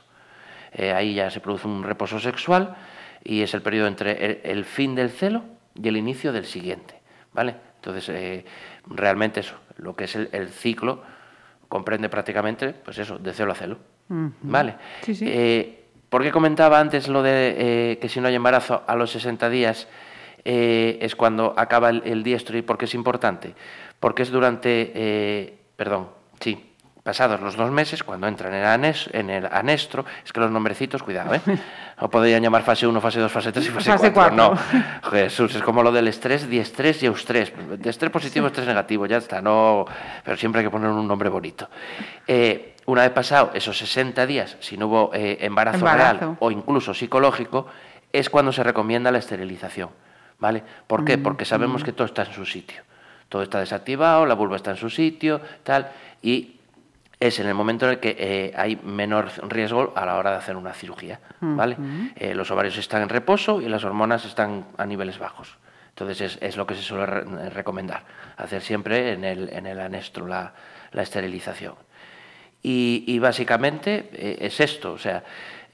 Eh, 0.73 0.93
ahí 0.93 1.15
ya 1.15 1.31
se 1.31 1.41
produce 1.41 1.67
un 1.67 1.83
reposo 1.83 2.19
sexual 2.19 2.77
y 3.25 3.43
es 3.43 3.55
el 3.55 3.63
periodo 3.63 3.87
entre 3.87 4.43
el, 4.43 4.65
fin 4.65 4.95
del 4.95 5.11
celo 5.11 5.45
y 5.75 5.89
el 5.89 5.97
inicio 5.97 6.33
del 6.33 6.45
siguiente, 6.45 7.01
¿vale? 7.33 7.57
Entonces, 7.79 8.09
eh, 8.09 8.45
realmente 8.87 9.41
eso, 9.41 9.55
lo 9.77 9.95
que 9.95 10.05
es 10.05 10.17
el, 10.17 10.49
ciclo 10.49 11.03
comprende 11.69 12.09
prácticamente, 12.09 12.73
pues 12.73 12.99
eso, 12.99 13.19
de 13.19 13.33
celo 13.33 13.53
a 13.53 13.55
celo. 13.55 13.79
¿Vale? 14.09 14.77
Eh, 15.07 15.85
¿Por 16.09 16.23
qué 16.23 16.33
comentaba 16.33 16.81
antes 16.81 17.09
lo 17.09 17.23
de 17.23 17.55
eh, 17.93 17.99
que 17.99 18.09
si 18.09 18.21
no 18.21 18.29
hay 18.29 18.35
embarazo 18.35 18.83
a 18.87 18.97
los 18.97 19.11
60 19.13 19.51
días 19.51 19.87
eh, 20.45 20.99
es 21.03 21.15
cuando 21.15 21.53
acaba 21.57 21.91
el, 21.91 22.23
diestro 22.23 22.57
y 22.57 22.63
por 22.63 22.79
qué 22.79 22.87
es 22.87 22.95
importante? 22.95 23.55
Porque 24.01 24.23
es 24.23 24.31
durante, 24.31 25.59
perdón, 25.77 26.09
sí, 26.41 26.68
pasados 27.09 27.41
los 27.41 27.57
dos 27.57 27.71
meses, 27.71 28.03
cuando 28.03 28.29
entran 28.29 28.53
en 28.53 28.61
el, 28.61 28.67
anes, 28.67 29.09
en 29.15 29.31
el 29.31 29.47
anestro, 29.47 30.05
es 30.23 30.31
que 30.31 30.41
los 30.41 30.51
nombrecitos, 30.51 31.03
cuidado, 31.03 31.33
¿eh? 31.35 31.41
No 31.99 32.11
podrían 32.11 32.43
llamar 32.43 32.63
fase 32.65 32.87
1, 32.87 33.01
fase 33.01 33.19
2, 33.19 33.33
fase 33.33 33.51
3 33.51 33.67
y 33.67 33.71
fase, 33.71 34.13
4. 34.13 34.37
No, 34.37 34.55
Jesús, 35.11 35.55
es 35.55 35.63
como 35.63 35.83
lo 35.83 35.91
del 35.91 36.07
estrés, 36.07 36.47
diestrés 36.51 37.03
y 37.03 37.07
eustrés. 37.07 37.51
De 37.79 37.89
estrés 37.89 38.11
positivo, 38.11 38.47
estrés 38.49 38.67
negativo, 38.67 39.07
ya 39.07 39.17
está, 39.17 39.41
no... 39.41 39.87
Pero 40.23 40.37
siempre 40.37 40.61
hay 40.61 40.67
que 40.67 40.71
poner 40.71 40.91
un 40.91 41.09
nombre 41.09 41.31
bonito. 41.31 41.71
Eh, 42.27 42.77
una 42.85 43.01
vez 43.01 43.13
pasado 43.13 43.53
esos 43.55 43.79
60 43.79 44.27
días, 44.27 44.59
si 44.61 44.77
no 44.77 44.89
hubo 44.89 45.11
eh, 45.15 45.39
embarazo, 45.41 45.87
real 45.87 46.37
o 46.41 46.51
incluso 46.51 46.93
psicológico, 46.93 47.69
es 48.13 48.29
cuando 48.29 48.53
se 48.53 48.63
recomienda 48.63 49.11
la 49.11 49.19
esterilización. 49.19 49.89
¿vale? 50.39 50.63
¿Por 50.87 51.07
qué? 51.07 51.17
Porque 51.17 51.47
sabemos 51.47 51.83
que 51.83 51.93
todo 51.93 52.05
está 52.05 52.25
en 52.25 52.35
su 52.35 52.45
sitio. 52.45 52.83
Todo 53.31 53.43
está 53.43 53.61
desactivado, 53.61 54.27
la 54.27 54.35
vulva 54.35 54.57
está 54.57 54.73
en 54.73 54.77
su 54.77 54.91
sitio, 54.91 55.41
tal, 55.63 55.91
y 56.23 56.58
es 57.21 57.41
en 57.41 57.49
el 57.49 57.55
momento 57.55 57.87
en 57.87 57.93
el 57.93 58.01
que 58.01 58.17
eh, 58.19 58.53
hay 58.57 58.77
menor 58.77 59.31
riesgo 59.49 59.93
a 59.97 60.07
la 60.07 60.17
hora 60.17 60.31
de 60.31 60.37
hacer 60.37 60.57
una 60.57 60.73
cirugía, 60.73 61.21
¿vale? 61.41 61.77
Eh, 62.17 62.35
los 62.35 62.51
ovarios 62.51 62.79
están 62.79 63.03
en 63.03 63.09
reposo 63.09 63.61
y 63.61 63.69
las 63.69 63.85
hormonas 63.85 64.25
están 64.25 64.67
a 64.77 64.87
niveles 64.87 65.19
bajos. 65.19 65.59
Entonces 65.89 66.39
es, 66.41 66.57
lo 66.57 66.65
que 66.65 66.77
se 66.77 66.83
suele 66.83 67.07
recomendar, 67.51 68.05
hacer 68.37 68.63
siempre 68.63 69.15
en 69.15 69.25
el, 69.25 69.49
en 69.53 69.67
el 69.67 69.81
anestro 69.81 70.29
la, 70.29 70.55
la 70.93 71.03
esterilización. 71.03 71.75
Y, 72.63 73.05
y 73.07 73.19
básicamente 73.19 74.09
eh, 74.13 74.39
es 74.41 74.61
esto, 74.61 74.93
o 74.93 74.99
sea, 74.99 75.25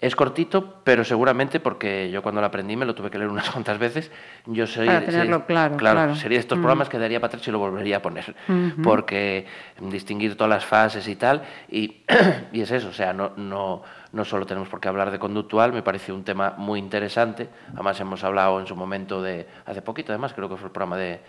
es 0.05 0.15
cortito, 0.15 0.83
pero 0.85 1.03
seguramente 1.03 1.61
porque 1.61 2.11
yo 2.11 2.23
cuando 2.23 2.43
lo 2.43 2.47
aprendí 2.47 2.77
me 2.77 2.85
lo 2.85 2.95
tuve 2.95 3.11
que 3.11 3.17
leer 3.17 3.31
unas 3.31 3.49
cuantas 3.53 3.79
veces. 3.79 4.11
Yo 4.45 4.67
soy, 4.67 4.87
para 4.87 5.01
tenerlo 5.01 5.47
claro, 5.47 5.79
claro, 5.79 6.15
Sería 6.15 6.39
estos 6.39 6.59
mm. 6.59 6.61
programas 6.61 6.91
que 6.91 6.99
daría 6.99 7.21
para 7.21 7.29
atrás 7.29 7.49
y 7.49 7.51
lo 7.51 7.59
volvería 7.59 7.97
a 7.97 8.03
poner, 8.03 8.37
porque 8.83 9.47
distinguir 9.81 10.37
todas 10.37 10.51
las 10.51 10.67
fases 10.67 11.09
y 11.09 11.17
tal, 11.17 11.43
y, 11.71 12.03
y 12.53 12.61
es 12.61 12.71
eso, 12.71 12.89
o 12.89 12.93
sea, 12.93 13.15
no, 13.15 13.33
no, 13.39 13.83
no 14.13 14.25
solo 14.27 14.45
tenemos 14.45 14.69
por 14.69 14.79
qué 14.79 14.89
hablar 14.89 15.11
de 15.11 15.19
conductual, 15.19 15.73
me 15.73 15.83
pareció 15.83 16.15
un 16.15 16.23
tema 16.23 16.53
muy 16.59 16.79
interesante. 16.79 17.49
Además 17.73 17.99
hemos 17.99 18.23
hablado 18.25 18.61
en 18.61 18.67
su 18.67 18.77
momento 18.77 19.23
de, 19.23 19.49
hace 19.65 19.81
poquito 19.81 20.13
además, 20.13 20.35
creo 20.35 20.51
que 20.51 20.57
fue 20.57 20.67
el 20.67 20.73
programa 20.73 20.99
de, 20.99 21.21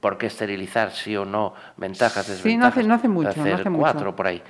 por 0.00 0.18
qué 0.18 0.26
esterilizar, 0.26 0.90
sí 0.90 1.16
o 1.16 1.24
no, 1.24 1.54
ventajas, 1.78 2.28
desventajas. 2.28 2.42
Sí, 2.42 2.56
no 2.58 2.66
hace, 2.66 2.82
no 2.82 2.94
hace 2.94 3.08
mucho. 3.08 3.30
Hacer 3.30 3.46
no 3.46 3.54
hace 3.54 3.70
cuatro 3.70 4.14
por 4.14 4.26
ahí 4.26 4.42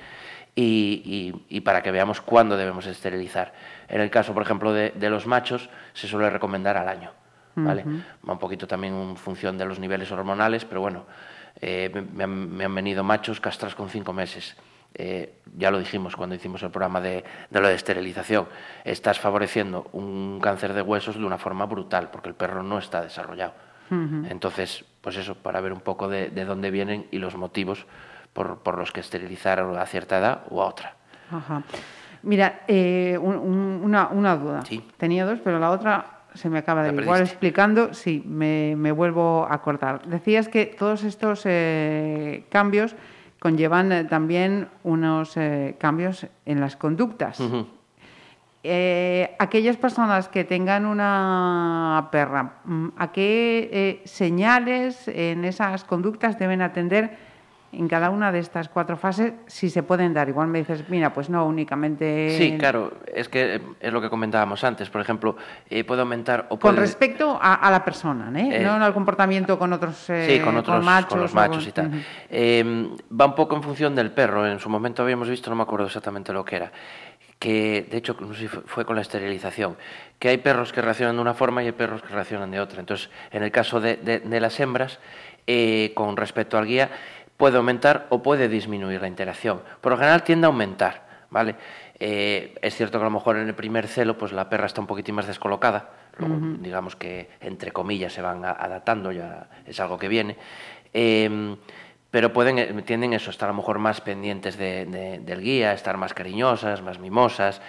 y, 0.59 1.61
para 1.61 1.83
que 1.83 1.91
veamos 1.91 2.19
cuándo 2.21 2.57
debemos 2.57 2.87
esterilizar. 2.87 3.53
En 3.87 4.01
el 4.01 4.09
caso, 4.09 4.33
por 4.33 4.41
ejemplo, 4.41 4.73
de, 4.73 5.09
los 5.09 5.27
machos, 5.27 5.69
se 5.93 6.07
suele 6.07 6.29
recomendar 6.29 6.77
al 6.77 6.89
año. 6.89 7.11
¿vale? 7.55 7.83
Va 8.27 8.33
un 8.33 8.39
poquito 8.39 8.67
también 8.67 8.93
en 8.93 9.17
función 9.17 9.57
de 9.57 9.65
los 9.65 9.79
niveles 9.79 10.11
hormonales, 10.11 10.65
pero 10.65 10.81
bueno, 10.81 11.05
eh, 11.61 11.91
me, 12.13 12.23
han, 12.23 12.75
venido 12.75 13.03
machos 13.03 13.39
castras 13.39 13.75
con 13.75 13.89
cinco 13.89 14.13
meses. 14.13 14.55
Eh, 14.95 15.41
ya 15.55 15.69
lo 15.69 15.77
dijimos 15.77 16.15
cuando 16.15 16.35
hicimos 16.35 16.63
el 16.63 16.71
programa 16.71 17.01
de, 17.01 17.23
de, 17.49 17.61
lo 17.61 17.67
de 17.67 17.75
esterilización, 17.75 18.47
estás 18.83 19.19
favoreciendo 19.19 19.87
un 19.91 20.39
cáncer 20.41 20.73
de 20.73 20.81
huesos 20.81 21.17
de 21.17 21.25
una 21.25 21.37
forma 21.37 21.65
brutal, 21.65 22.09
porque 22.09 22.29
el 22.29 22.35
perro 22.35 22.63
no 22.63 22.79
está 22.79 23.01
desarrollado. 23.01 23.53
Entonces, 23.89 24.83
pues 24.99 25.15
eso, 25.15 25.35
para 25.35 25.61
ver 25.61 25.71
un 25.71 25.79
poco 25.79 26.09
de, 26.09 26.29
de, 26.29 26.43
dónde 26.43 26.71
vienen 26.71 27.07
y 27.09 27.19
los 27.19 27.37
motivos 27.37 27.85
por, 28.37 28.59
por 28.59 28.77
los 28.77 28.91
que 28.91 28.99
esterilizar 28.99 29.59
a 29.59 29.85
cierta 29.87 30.19
edad 30.19 30.43
o 30.51 30.61
a 30.61 30.67
otra. 30.67 30.93
Ajá. 31.31 31.63
Mira, 32.21 32.61
eh, 32.67 33.17
una, 33.19 34.09
una, 34.09 34.35
duda. 34.35 34.63
Tenía 34.97 35.25
dos, 35.25 35.39
pero 35.43 35.57
la 35.57 35.71
otra 35.71 36.21
se 36.35 36.47
me 36.47 36.59
acaba 36.59 36.83
de 36.83 36.93
ir. 36.93 37.01
Igual 37.01 37.21
explicando, 37.21 37.95
sí, 37.95 38.23
me, 38.27 38.75
me, 38.77 38.91
vuelvo 38.91 39.47
a 39.49 39.59
cortar. 39.63 40.05
Decías 40.05 40.49
que 40.49 40.67
todos 40.67 41.03
estos 41.03 41.41
eh, 41.45 42.45
cambios 42.49 42.95
conllevan 43.39 43.91
eh, 43.91 44.03
también 44.03 44.67
unos 44.83 45.35
cambios 45.79 46.27
en 46.45 46.59
las 46.59 46.75
conductas. 46.75 47.41
aquellas 49.39 49.77
personas 49.77 50.29
que 50.29 50.43
tengan 50.43 50.85
una 50.85 52.09
perra, 52.11 52.59
mm, 52.65 52.87
¿a 52.97 53.11
qué 53.11 54.01
señales 54.05 55.07
en 55.07 55.43
esas 55.43 55.83
conductas 55.85 56.37
deben 56.37 56.61
atender 56.61 57.25
en 57.77 57.87
cada 57.87 58.09
una 58.09 58.31
de 58.31 58.39
estas 58.39 58.69
cuatro 58.69 58.97
fases 58.97 59.33
si 59.45 59.69
se 59.69 59.83
pueden 59.83 60.13
dar. 60.13 60.27
Igual 60.29 60.47
me 60.47 60.59
dices, 60.59 60.83
mira, 60.89 61.13
pues 61.13 61.29
no 61.29 61.45
únicamente... 61.45 62.35
Sí, 62.37 62.57
claro, 62.57 62.93
es 63.13 63.29
que 63.29 63.55
eh, 63.55 63.61
es 63.79 63.93
lo 63.93 64.01
que 64.01 64.09
comentábamos 64.09 64.63
antes. 64.63 64.89
Por 64.89 64.99
ejemplo, 65.01 65.37
eh, 65.69 65.83
puede 65.83 66.01
aumentar 66.01 66.47
o 66.49 66.57
Con 66.57 66.75
respecto 66.75 67.37
a, 67.39 67.69
la 67.69 67.85
persona, 67.85 68.31
¿eh? 68.35 68.61
no 68.63 68.73
al 68.83 68.93
comportamiento 68.93 69.59
con 69.59 69.73
otros 69.73 69.95
Sí, 69.95 70.39
con 70.39 70.57
otros 70.57 70.83
machos, 70.83 71.09
con 71.09 71.21
los 71.21 71.33
machos 71.33 71.67
y 71.67 71.71
tal. 71.71 72.03
Em, 72.29 72.89
va 73.09 73.25
un 73.25 73.35
poco 73.35 73.55
en 73.55 73.63
función 73.63 73.95
del 73.95 74.11
perro. 74.11 74.47
En 74.47 74.59
su 74.59 74.69
momento 74.69 75.03
habíamos 75.03 75.29
visto, 75.29 75.49
no 75.49 75.55
me 75.55 75.63
acuerdo 75.63 75.85
exactamente 75.85 76.33
lo 76.33 76.43
que 76.43 76.55
era, 76.55 76.71
que 77.37 77.87
de 77.89 77.97
hecho 77.97 78.15
no 78.19 78.33
sé 78.33 78.41
si 78.41 78.47
fue 78.47 78.85
con 78.85 78.95
la 78.95 79.01
esterilización, 79.03 79.77
que 80.17 80.29
hay 80.29 80.37
perros 80.37 80.73
que 80.73 80.81
reaccionan 80.81 81.15
de 81.15 81.21
una 81.21 81.33
forma 81.35 81.61
y 81.61 81.67
hay 81.67 81.71
perros 81.73 82.01
que 82.01 82.09
reaccionan 82.13 82.49
de 82.49 82.59
otra. 82.59 82.79
Entonces, 82.79 83.09
en 83.31 83.43
el 83.43 83.51
caso 83.51 83.79
de, 83.79 83.97
de 83.97 84.39
las 84.39 84.59
hembras, 84.59 84.99
con 85.93 86.17
respecto 86.17 86.57
al 86.57 86.65
guía, 86.65 86.89
puede 87.37 87.57
aumentar 87.57 88.07
o 88.09 88.21
puede 88.21 88.49
disminuir 88.49 89.01
la 89.01 89.07
interacción. 89.07 89.61
Por 89.79 89.91
lo 89.91 89.97
general 89.97 90.23
tiende 90.23 90.45
a 90.45 90.49
aumentar, 90.49 91.07
¿vale? 91.29 91.55
Eh, 91.99 92.55
es 92.61 92.75
cierto 92.75 92.97
que 92.97 93.03
a 93.03 93.09
lo 93.09 93.11
mejor 93.11 93.37
en 93.37 93.47
el 93.47 93.55
primer 93.55 93.87
celo 93.87 94.17
pues 94.17 94.31
la 94.31 94.49
perra 94.49 94.65
está 94.65 94.81
un 94.81 94.87
poquitín 94.87 95.15
más 95.15 95.27
descolocada, 95.27 95.89
digamos 96.59 96.95
que 96.95 97.29
entre 97.41 97.71
comillas 97.71 98.13
se 98.13 98.21
van 98.21 98.45
adaptando, 98.45 99.11
ya 99.11 99.47
es 99.65 99.79
algo 99.79 99.97
que 99.97 100.07
viene, 100.07 100.37
em, 100.93 101.57
pero 102.11 102.33
pueden, 102.33 102.59
eh, 102.59 102.83
tienden 102.85 103.13
eso, 103.13 103.31
estar 103.31 103.49
a 103.49 103.51
lo 103.51 103.57
mejor 103.57 103.79
más 103.79 104.01
pendientes 104.01 104.57
del 104.57 105.41
guía, 105.41 105.73
estar 105.73 105.97
más 105.97 106.13
cariñosas, 106.13 106.81
más 106.81 106.99
mimosas, 106.99 107.61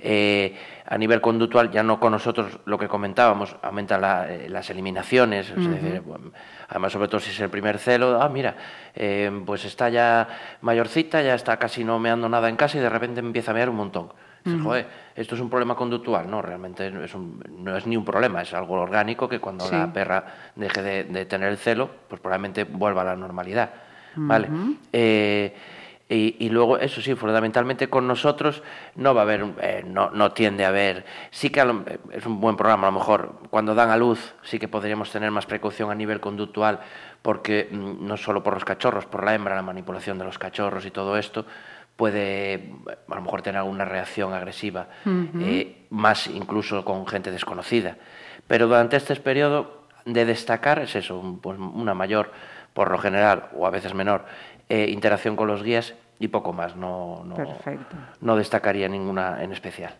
eh, 0.00 0.56
a 0.86 0.96
nivel 0.96 1.20
conductual, 1.20 1.70
ya 1.70 1.82
no 1.82 1.98
con 1.98 2.12
nosotros 2.12 2.60
lo 2.64 2.78
que 2.78 2.88
comentábamos, 2.88 3.56
aumenta 3.62 4.26
eh, 4.28 4.48
las 4.48 4.70
eliminaciones, 4.70 5.52
además 6.68 6.92
sobre 6.92 7.08
todo 7.08 7.20
si 7.20 7.30
es 7.30 7.40
el 7.40 7.50
primer 7.50 7.78
celo, 7.78 8.22
ah, 8.22 8.28
mira, 8.28 8.54
eh, 8.94 9.30
pues 9.44 9.64
está 9.64 9.88
ya 9.88 10.28
mayorcita, 10.62 11.20
ya 11.20 11.34
está 11.34 11.56
casi 11.58 11.84
no 11.84 11.98
meando 11.98 12.28
nada 12.28 12.48
en 12.48 12.56
casa 12.56 12.78
y 12.78 12.80
de 12.80 12.88
repente 12.88 13.20
empieza 13.20 13.50
a 13.50 13.54
mear 13.54 13.68
un 13.68 13.76
montón. 13.76 14.12
Joder, 14.62 14.86
esto 15.14 15.34
es 15.34 15.42
un 15.42 15.50
problema 15.50 15.74
conductual, 15.74 16.30
no, 16.30 16.40
realmente 16.40 16.86
es 17.04 17.14
no 17.14 17.76
es 17.76 17.86
ni 17.86 17.98
un 17.98 18.04
problema, 18.04 18.40
es 18.40 18.54
algo 18.54 18.80
orgánico 18.80 19.28
que 19.28 19.40
cuando 19.40 19.70
la 19.70 19.92
perra 19.92 20.24
deje 20.54 21.04
de, 21.04 21.26
tener 21.26 21.50
el 21.50 21.58
celo, 21.58 21.90
pues 22.08 22.18
probablemente 22.18 22.64
vuelva 22.64 23.02
a 23.02 23.04
la 23.04 23.16
normalidad, 23.16 23.70
¿vale? 24.16 24.48
Y, 26.10 26.48
luego, 26.48 26.78
eso 26.78 27.02
sí, 27.02 27.14
fundamentalmente 27.14 27.90
con 27.90 28.06
nosotros 28.06 28.62
no 28.94 29.12
va 29.14 29.20
a 29.20 29.24
haber, 29.24 29.44
eh, 29.60 29.84
no, 29.86 30.08
no, 30.08 30.32
tiende 30.32 30.64
a 30.64 30.68
haber, 30.68 31.04
sí 31.30 31.50
que 31.50 31.60
es 32.12 32.24
un 32.24 32.40
buen 32.40 32.56
programa, 32.56 32.88
a 32.88 32.90
lo 32.90 32.98
mejor 32.98 33.40
cuando 33.50 33.74
dan 33.74 33.90
a 33.90 33.96
luz 33.98 34.34
sí 34.42 34.58
que 34.58 34.68
podríamos 34.68 35.10
tener 35.12 35.30
más 35.30 35.44
precaución 35.44 35.90
a 35.90 35.94
nivel 35.94 36.18
conductual, 36.18 36.80
porque 37.20 37.68
mm, 37.70 38.06
no 38.06 38.16
solo 38.16 38.42
por 38.42 38.54
los 38.54 38.64
cachorros, 38.64 39.04
por 39.04 39.22
la 39.22 39.34
hembra, 39.34 39.54
la 39.54 39.60
manipulación 39.60 40.18
de 40.18 40.24
los 40.24 40.38
cachorros 40.38 40.86
y 40.86 40.90
todo 40.90 41.18
esto, 41.18 41.44
puede 41.98 42.72
a 43.06 43.14
lo 43.14 43.20
mejor 43.20 43.42
tener 43.42 43.58
alguna 43.58 43.84
reacción 43.84 44.32
agresiva, 44.32 44.86
eh, 45.40 45.84
más 45.90 46.28
incluso 46.28 46.84
con 46.84 47.06
gente 47.06 47.30
desconocida. 47.30 47.96
Pero 48.46 48.66
durante 48.68 48.96
este 48.96 49.16
periodo 49.16 49.82
de 50.06 50.24
destacar 50.24 50.78
es 50.78 50.94
eso, 50.94 51.38
pues 51.42 51.58
una 51.58 51.94
mayor, 51.94 52.30
por 52.72 52.92
lo 52.92 52.98
general, 52.98 53.48
o 53.56 53.66
a 53.66 53.70
veces 53.70 53.94
menor, 53.94 54.24
eh, 54.68 54.86
interacción 54.90 55.36
con 55.36 55.48
los 55.48 55.62
guías 55.62 55.94
y 56.18 56.28
poco 56.28 56.52
más. 56.52 56.76
No, 56.76 57.24
no, 57.24 57.36
no 58.20 58.36
destacaría 58.36 58.88
ninguna 58.88 59.42
en 59.42 59.52
especial. 59.52 59.94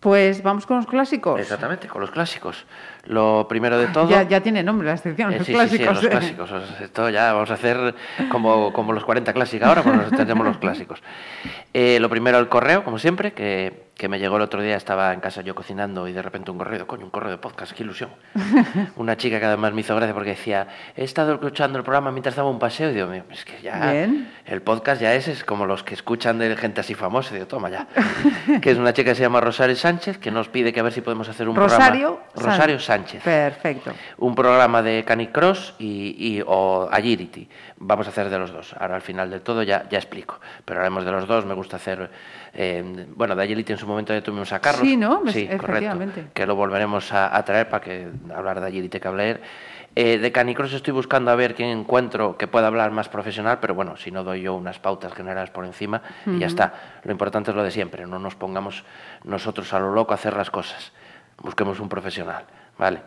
Pues 0.00 0.42
vamos 0.42 0.64
con 0.64 0.78
los 0.78 0.86
clásicos. 0.86 1.38
Exactamente, 1.38 1.86
con 1.86 2.00
los 2.00 2.10
clásicos. 2.10 2.64
Lo 3.04 3.46
primero 3.46 3.78
de 3.78 3.88
todo. 3.88 4.08
Ya, 4.08 4.40
tiene 4.40 4.62
nombre 4.62 4.88
la 4.88 4.96
sección, 4.96 5.30
eh, 5.30 5.38
los 5.38 5.46
sí, 5.46 5.52
clásicos. 5.52 5.98
Sí, 5.98 6.06
sí, 6.06 6.08
los 6.08 6.10
clásicos. 6.10 6.50
Esto 6.80 7.10
ya 7.10 7.34
vamos 7.34 7.50
a 7.50 7.54
hacer 7.54 7.94
como, 8.30 8.72
como 8.72 8.94
los 8.94 9.04
40 9.04 9.30
clásicos 9.34 9.68
ahora, 9.68 9.82
pues 9.82 9.96
nos 9.96 10.10
tenemos 10.10 10.46
los 10.46 10.56
clásicos. 10.56 11.02
Eh, 11.74 11.98
lo 12.00 12.08
primero, 12.08 12.38
el 12.38 12.48
correo, 12.48 12.82
como 12.82 12.98
siempre, 12.98 13.32
que 13.32 13.89
que 14.00 14.08
me 14.08 14.18
llegó 14.18 14.36
el 14.36 14.42
otro 14.42 14.62
día, 14.62 14.76
estaba 14.76 15.12
en 15.12 15.20
casa 15.20 15.42
yo 15.42 15.54
cocinando 15.54 16.08
y 16.08 16.14
de 16.14 16.22
repente 16.22 16.50
un 16.50 16.56
correo, 16.56 16.86
coño, 16.86 17.04
un 17.04 17.10
correo 17.10 17.32
de 17.32 17.36
podcast, 17.36 17.72
qué 17.72 17.82
ilusión. 17.82 18.08
Una 18.96 19.18
chica 19.18 19.38
que 19.38 19.44
además 19.44 19.74
me 19.74 19.82
hizo 19.82 19.94
gracia 19.94 20.14
porque 20.14 20.30
decía, 20.30 20.68
he 20.96 21.04
estado 21.04 21.34
escuchando 21.34 21.76
el 21.76 21.84
programa 21.84 22.10
mientras 22.10 22.34
daba 22.34 22.48
un 22.48 22.58
paseo 22.58 22.90
y 22.90 22.94
digo, 22.94 23.12
es 23.12 23.44
que 23.44 23.60
ya 23.60 24.08
el 24.50 24.62
podcast 24.62 25.00
ya 25.00 25.14
es, 25.14 25.28
es 25.28 25.44
como 25.44 25.64
los 25.64 25.84
que 25.84 25.94
escuchan 25.94 26.38
de 26.38 26.56
gente 26.56 26.80
así 26.80 26.94
famosa, 26.94 27.32
digo, 27.34 27.46
toma 27.46 27.70
ya. 27.70 27.86
que 28.60 28.72
es 28.72 28.78
una 28.78 28.92
chica 28.92 29.12
que 29.12 29.14
se 29.14 29.22
llama 29.22 29.40
Rosario 29.40 29.76
Sánchez, 29.76 30.18
que 30.18 30.30
nos 30.30 30.48
pide 30.48 30.72
que 30.72 30.80
a 30.80 30.82
ver 30.82 30.92
si 30.92 31.00
podemos 31.00 31.28
hacer 31.28 31.48
un 31.48 31.54
Rosario 31.54 32.20
programa. 32.32 32.56
Rosario 32.56 32.78
Sánchez. 32.80 33.22
Perfecto. 33.22 33.92
Un 34.18 34.34
programa 34.34 34.82
de 34.82 35.04
Canicross 35.04 35.74
y, 35.78 36.16
y, 36.18 36.42
o 36.44 36.88
Agility. 36.90 37.48
Vamos 37.76 38.08
a 38.08 38.10
hacer 38.10 38.28
de 38.28 38.38
los 38.38 38.52
dos. 38.52 38.74
Ahora 38.78 38.96
al 38.96 39.02
final 39.02 39.30
del 39.30 39.40
todo 39.40 39.62
ya, 39.62 39.88
ya 39.88 39.98
explico. 39.98 40.40
Pero 40.64 40.80
haremos 40.80 41.04
de 41.04 41.12
los 41.12 41.28
dos, 41.28 41.46
me 41.46 41.54
gusta 41.54 41.76
hacer 41.76 42.10
eh, 42.52 43.06
bueno, 43.14 43.36
de 43.36 43.44
Agility 43.44 43.72
en 43.72 43.78
su 43.78 43.86
momento 43.86 44.12
ya 44.12 44.22
tuvimos 44.22 44.52
a 44.52 44.60
Carlos. 44.60 44.82
Sí, 44.82 44.96
¿no? 44.96 45.22
Sí, 45.28 45.48
correcto. 45.48 45.98
Que 46.34 46.46
lo 46.46 46.56
volveremos 46.56 47.12
a, 47.12 47.42
traer 47.44 47.68
para 47.68 47.84
que 47.84 48.08
hablar 48.34 48.60
de 48.60 48.66
Agility 48.66 48.98
que 49.00 49.08
hablar. 49.08 49.40
Eh, 49.96 50.18
de 50.18 50.32
Canicross 50.32 50.72
estoy 50.72 50.92
buscando 50.92 51.32
a 51.32 51.34
ver 51.34 51.56
quién 51.56 51.68
encuentro 51.68 52.36
que 52.36 52.46
pueda 52.46 52.68
hablar 52.68 52.92
más 52.92 53.08
profesional, 53.08 53.58
pero 53.60 53.74
bueno, 53.74 53.96
si 53.96 54.12
no 54.12 54.22
doy 54.22 54.39
yo 54.40 54.54
unas 54.54 54.78
pautas 54.78 55.12
generales 55.12 55.50
por 55.50 55.64
encima 55.64 56.02
y 56.26 56.38
ya 56.38 56.46
está. 56.46 57.00
Lo 57.04 57.12
importante 57.12 57.50
es 57.50 57.56
lo 57.56 57.62
de 57.62 57.70
siempre, 57.70 58.06
no 58.06 58.18
nos 58.18 58.34
pongamos 58.34 58.84
nosotros 59.24 59.72
a 59.72 59.78
lo 59.78 59.92
loco 59.92 60.12
a 60.12 60.16
hacer 60.16 60.36
las 60.36 60.50
cosas. 60.50 60.92
Busquemos 61.38 61.80
un 61.80 61.88
profesional, 61.88 62.44
¿vale? 62.78 63.00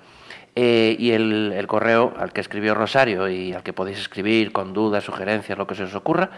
Eh, 0.56 0.96
y 1.00 1.12
el, 1.12 1.52
el, 1.56 1.66
correo 1.66 2.14
al 2.18 2.32
que 2.32 2.42
escribió 2.42 2.76
Rosario 2.76 3.28
y 3.28 3.54
al 3.54 3.64
que 3.64 3.74
podéis 3.74 4.00
escribir 4.00 4.52
con 4.52 4.74
dudas, 4.74 5.04
sugerencias, 5.04 5.58
lo 5.58 5.66
que 5.66 5.74
se 5.74 5.84
os 5.84 5.96
ocurra, 5.96 6.30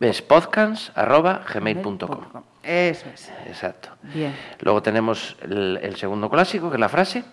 es 0.00 0.22
podcast.gmail.com. 0.22 2.24
Eso 2.62 3.06
es. 3.12 3.30
Exacto. 3.46 3.90
Bien. 4.02 4.34
Luego 4.60 4.82
tenemos 4.82 5.36
el, 5.42 5.94
segundo 5.96 6.30
clásico, 6.30 6.70
que 6.70 6.76
es 6.76 6.80
la 6.80 6.88
frase, 6.88 7.24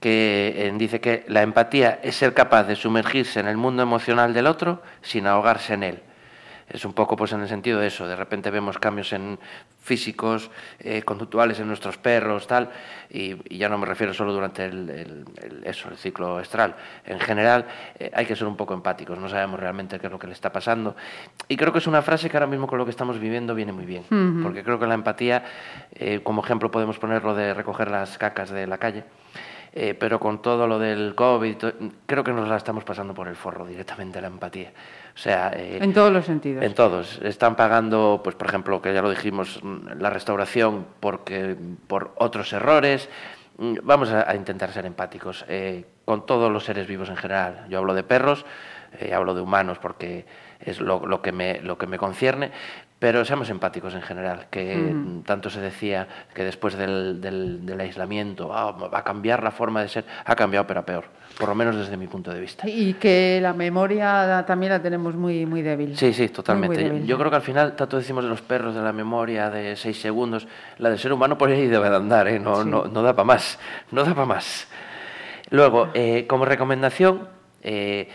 que 0.00 0.72
dice 0.76 1.00
que 1.00 1.24
la 1.28 1.42
empatía 1.42 2.00
es 2.02 2.16
ser 2.16 2.34
capaz 2.34 2.64
de 2.64 2.74
sumergirse 2.74 3.38
en 3.40 3.48
el 3.48 3.56
mundo 3.56 3.82
emocional 3.82 4.34
del 4.34 4.46
otro 4.46 4.82
sin 5.02 5.26
ahogarse 5.26 5.74
en 5.74 5.82
él 5.82 6.02
es 6.70 6.84
un 6.84 6.92
poco 6.92 7.16
pues 7.16 7.32
en 7.32 7.40
el 7.40 7.48
sentido 7.48 7.80
de 7.80 7.86
eso, 7.86 8.06
de 8.06 8.16
repente 8.16 8.50
vemos 8.50 8.78
cambios 8.78 9.12
en 9.12 9.38
físicos, 9.80 10.50
eh, 10.80 11.02
conductuales 11.02 11.58
en 11.60 11.66
nuestros 11.66 11.96
perros, 11.96 12.46
tal, 12.46 12.70
y, 13.10 13.56
ya 13.56 13.68
no 13.68 13.78
me 13.78 13.86
refiero 13.86 14.12
solo 14.12 14.32
durante 14.32 14.66
el, 14.66 15.24
eso, 15.64 15.88
el 15.88 15.96
ciclo 15.96 16.40
estral. 16.40 16.76
En 17.06 17.18
general 17.20 17.66
eh, 17.98 18.10
hay 18.14 18.26
que 18.26 18.36
ser 18.36 18.46
un 18.46 18.56
poco 18.56 18.74
empáticos, 18.74 19.18
no 19.18 19.28
sabemos 19.28 19.58
realmente 19.58 19.98
qué 19.98 20.06
es 20.06 20.12
lo 20.12 20.18
que 20.18 20.26
le 20.26 20.34
está 20.34 20.52
pasando. 20.52 20.94
Y 21.48 21.56
creo 21.56 21.72
que 21.72 21.78
es 21.78 21.86
una 21.86 22.02
frase 22.02 22.28
que 22.28 22.36
ahora 22.36 22.46
mismo 22.46 22.66
con 22.66 22.78
lo 22.78 22.84
que 22.84 22.90
estamos 22.90 23.18
viviendo 23.18 23.54
viene 23.54 23.72
muy 23.72 23.86
bien, 23.86 24.04
porque 24.42 24.62
creo 24.62 24.78
que 24.78 24.86
la 24.86 24.94
empatía, 24.94 25.44
eh, 25.92 26.20
como 26.22 26.42
ejemplo 26.42 26.70
podemos 26.70 26.98
poner 26.98 27.24
lo 27.24 27.34
de 27.34 27.54
recoger 27.54 27.90
las 27.90 28.18
cacas 28.18 28.50
de 28.50 28.66
la 28.66 28.78
calle, 28.78 29.04
eh, 29.72 29.94
pero 29.94 30.18
con 30.18 30.40
todo 30.40 30.66
lo 30.66 30.78
del 30.78 31.14
COVID, 31.14 31.56
creo 32.06 32.24
que 32.24 32.32
nos 32.32 32.48
la 32.48 32.56
estamos 32.56 32.84
pasando 32.84 33.14
por 33.14 33.28
el 33.28 33.36
forro 33.36 33.66
directamente 33.66 34.20
la 34.20 34.28
empatía. 34.28 34.72
O 35.18 35.20
sea, 35.20 35.50
eh, 35.52 35.80
en 35.82 35.92
todos 35.92 36.12
los 36.12 36.26
sentidos. 36.26 36.62
En 36.62 36.74
todos. 36.74 37.18
Están 37.24 37.56
pagando, 37.56 38.20
pues 38.22 38.36
por 38.36 38.46
ejemplo, 38.46 38.80
que 38.80 38.94
ya 38.94 39.02
lo 39.02 39.10
dijimos, 39.10 39.60
la 39.98 40.10
restauración 40.10 40.86
porque 41.00 41.56
por 41.88 42.12
otros 42.14 42.52
errores. 42.52 43.08
Vamos 43.82 44.12
a, 44.12 44.32
intentar 44.36 44.70
ser 44.70 44.86
empáticos 44.86 45.44
eh, 45.48 45.84
con 46.04 46.24
todos 46.24 46.52
los 46.52 46.64
seres 46.64 46.86
vivos 46.86 47.08
en 47.08 47.16
general. 47.16 47.66
Yo 47.68 47.78
hablo 47.78 47.94
de 47.94 48.04
perros, 48.04 48.46
hablo 49.12 49.34
de 49.34 49.40
humanos 49.40 49.80
porque 49.80 50.24
es 50.60 50.80
lo, 50.80 51.04
lo, 51.04 51.20
que 51.20 51.32
me, 51.32 51.60
lo 51.62 51.76
que 51.78 51.88
me 51.88 51.98
concierne, 51.98 52.52
pero 52.98 53.24
seamos 53.24 53.48
empáticos 53.48 53.94
en 53.94 54.02
general, 54.02 54.46
que 54.50 54.92
tanto 55.24 55.50
se 55.50 55.60
decía 55.60 56.08
que 56.34 56.42
después 56.42 56.76
del, 56.76 57.20
del, 57.20 57.80
aislamiento 57.80 58.52
ah, 58.52 58.72
va 58.72 58.98
a 58.98 59.04
cambiar 59.04 59.42
la 59.44 59.52
forma 59.52 59.82
de 59.82 59.88
ser, 59.88 60.04
ha 60.24 60.34
cambiado 60.34 60.66
pero 60.66 60.80
a 60.80 60.84
peor, 60.84 61.04
por 61.38 61.48
lo 61.48 61.54
menos 61.54 61.76
desde 61.76 61.96
mi 61.96 62.08
punto 62.08 62.32
de 62.32 62.40
vista. 62.40 62.68
Y 62.68 62.94
que 62.94 63.38
la 63.40 63.52
memoria 63.52 64.44
también 64.46 64.72
la 64.72 64.82
tenemos 64.82 65.14
muy, 65.14 65.46
muy 65.46 65.62
débil. 65.62 65.96
Sí, 65.96 66.12
sí, 66.12 66.28
totalmente. 66.28 67.06
Yo 67.06 67.16
creo 67.16 67.30
que 67.30 67.36
al 67.36 67.42
final, 67.42 67.76
tanto 67.76 67.98
decimos 67.98 68.24
de 68.24 68.30
los 68.30 68.42
perros, 68.42 68.74
de 68.74 68.82
la 68.82 68.92
memoria 68.92 69.48
de 69.48 69.76
seis 69.76 70.00
segundos, 70.00 70.48
la 70.78 70.90
del 70.90 70.98
ser 70.98 71.12
humano 71.12 71.38
por 71.38 71.50
ahí 71.50 71.68
debe 71.68 71.88
de 71.88 71.96
andar, 71.96 72.26
¿eh? 72.26 72.40
no, 72.40 72.64
no, 72.64 72.86
no, 72.86 73.02
da 73.02 73.14
para 73.14 73.26
más, 73.26 73.60
no 73.92 74.02
da 74.02 74.12
para 74.12 74.26
más. 74.26 74.66
Luego, 75.50 75.90
eh, 75.94 76.26
como 76.26 76.44
recomendación, 76.44 77.28
eh, 77.62 78.08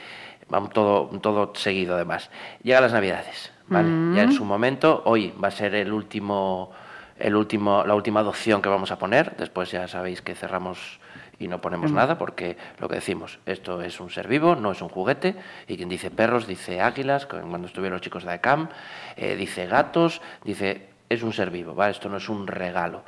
todo, 0.74 1.08
todo 1.22 1.54
seguido 1.56 1.96
además, 1.96 2.30
llega 2.64 2.82
las 2.82 2.92
navidades. 2.92 3.53
¿Vale? 3.68 4.16
Ya 4.16 4.24
en 4.24 4.32
su 4.32 4.46
momento, 4.46 5.02
hoy 5.06 5.34
va 5.42 5.48
a 5.48 5.52
ser 5.52 5.76
el 5.76 5.92
último, 5.92 6.72
el 7.18 7.36
último, 7.36 7.84
la 7.86 7.96
última 7.96 8.22
adopción 8.22 8.62
que 8.62 8.70
vamos 8.70 8.92
a 8.92 8.98
poner. 8.98 9.36
Después 9.38 9.72
ya 9.72 9.88
sabéis 9.88 10.22
que 10.22 10.36
cerramos 10.36 11.00
y 11.40 11.48
no 11.48 11.60
ponemos 11.62 11.92
nada 11.92 12.18
porque 12.18 12.58
lo 12.80 12.88
que 12.88 12.96
decimos, 12.96 13.40
esto 13.46 13.82
es 13.82 14.00
un 14.00 14.10
ser 14.10 14.28
vivo, 14.28 14.56
no 14.56 14.72
es 14.72 14.82
un 14.82 14.90
juguete. 14.90 15.36
Y 15.68 15.78
quien 15.78 15.90
dice 15.90 16.12
perros 16.12 16.48
dice 16.48 16.82
águilas, 16.82 17.26
cuando 17.26 17.68
estuvieron 17.68 17.94
los 17.94 18.02
chicos 18.02 18.24
de 18.24 18.32
AECAM, 18.32 18.70
eh, 19.18 19.36
dice 19.36 19.66
gatos, 19.68 20.22
dice 20.44 20.90
es 21.10 21.22
un 21.22 21.34
ser 21.34 21.52
vivo, 21.52 21.76
¿vale? 21.76 21.92
Esto 21.92 22.10
no 22.10 22.18
es 22.18 22.28
un 22.30 22.48
regalo. 22.48 23.04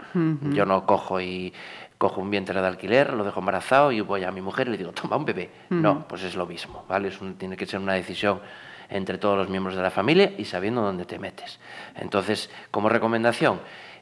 Yo 0.53 0.65
no 0.65 0.85
cojo 0.85 1.19
y 1.21 1.53
cojo 1.97 2.21
un 2.21 2.29
vientre 2.29 2.61
de 2.61 2.67
alquiler, 2.67 3.13
lo 3.13 3.23
dejo 3.23 3.39
embarazado 3.39 3.91
y 3.91 4.01
voy 4.01 4.23
a 4.23 4.31
mi 4.31 4.41
mujer 4.41 4.67
y 4.67 4.71
le 4.71 4.77
digo, 4.77 4.91
toma 4.91 5.15
un 5.15 5.25
bebé. 5.25 5.49
No, 5.69 6.07
pues 6.07 6.23
es 6.23 6.35
lo 6.35 6.45
mismo, 6.45 6.85
¿vale? 6.87 7.07
Es 7.07 7.19
tiene 7.37 7.57
que 7.57 7.65
ser 7.65 7.79
una 7.79 7.93
decisión 7.93 8.41
entre 8.89 9.17
todos 9.17 9.37
los 9.37 9.49
miembros 9.49 9.75
de 9.75 9.81
la 9.81 9.91
familia 9.91 10.33
y 10.37 10.45
sabiendo 10.45 10.81
dónde 10.81 11.05
te 11.05 11.19
metes. 11.19 11.59
Entonces, 11.95 12.49
como 12.71 12.89
recomendación, 12.89 13.59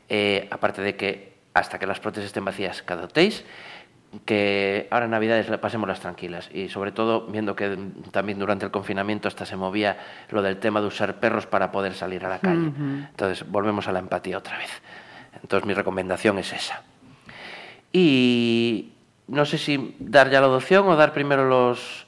eh, 0.09 0.47
aparte 0.51 0.81
de 0.81 0.95
que 0.95 1.33
hasta 1.53 1.79
que 1.79 1.85
las 1.85 1.99
prótesis 1.99 2.27
estén 2.27 2.45
vacías, 2.45 2.83
adoptéis, 2.87 3.45
que 4.25 4.87
ahora 4.91 5.05
en 5.05 5.11
Navidades 5.11 5.47
pasemos 5.57 5.87
las 5.87 5.99
tranquilas 5.99 6.49
y 6.53 6.69
sobre 6.69 6.91
todo 6.91 7.25
viendo 7.27 7.55
que 7.55 7.77
también 8.11 8.37
durante 8.37 8.65
el 8.65 8.71
confinamiento 8.71 9.27
hasta 9.27 9.45
se 9.45 9.55
movía 9.55 9.97
lo 10.29 10.41
del 10.41 10.57
tema 10.57 10.81
de 10.81 10.87
usar 10.87 11.19
perros 11.19 11.47
para 11.47 11.71
poder 11.71 11.93
salir 11.93 12.25
a 12.25 12.29
la 12.29 12.39
calle. 12.39 12.71
Entonces 13.09 13.49
volvemos 13.49 13.87
a 13.87 13.91
la 13.91 13.99
empatía 13.99 14.37
otra 14.37 14.57
vez. 14.57 14.81
Entonces 15.41 15.65
mi 15.65 15.73
recomendación 15.73 16.37
es 16.37 16.53
esa. 16.53 16.83
Y 17.91 18.91
no 19.27 19.45
sé 19.45 19.57
si 19.57 19.95
dar 19.99 20.29
ya 20.29 20.39
la 20.41 20.47
adopción 20.47 20.87
o 20.87 20.95
dar 20.95 21.13
primero 21.13 21.47
los, 21.47 22.05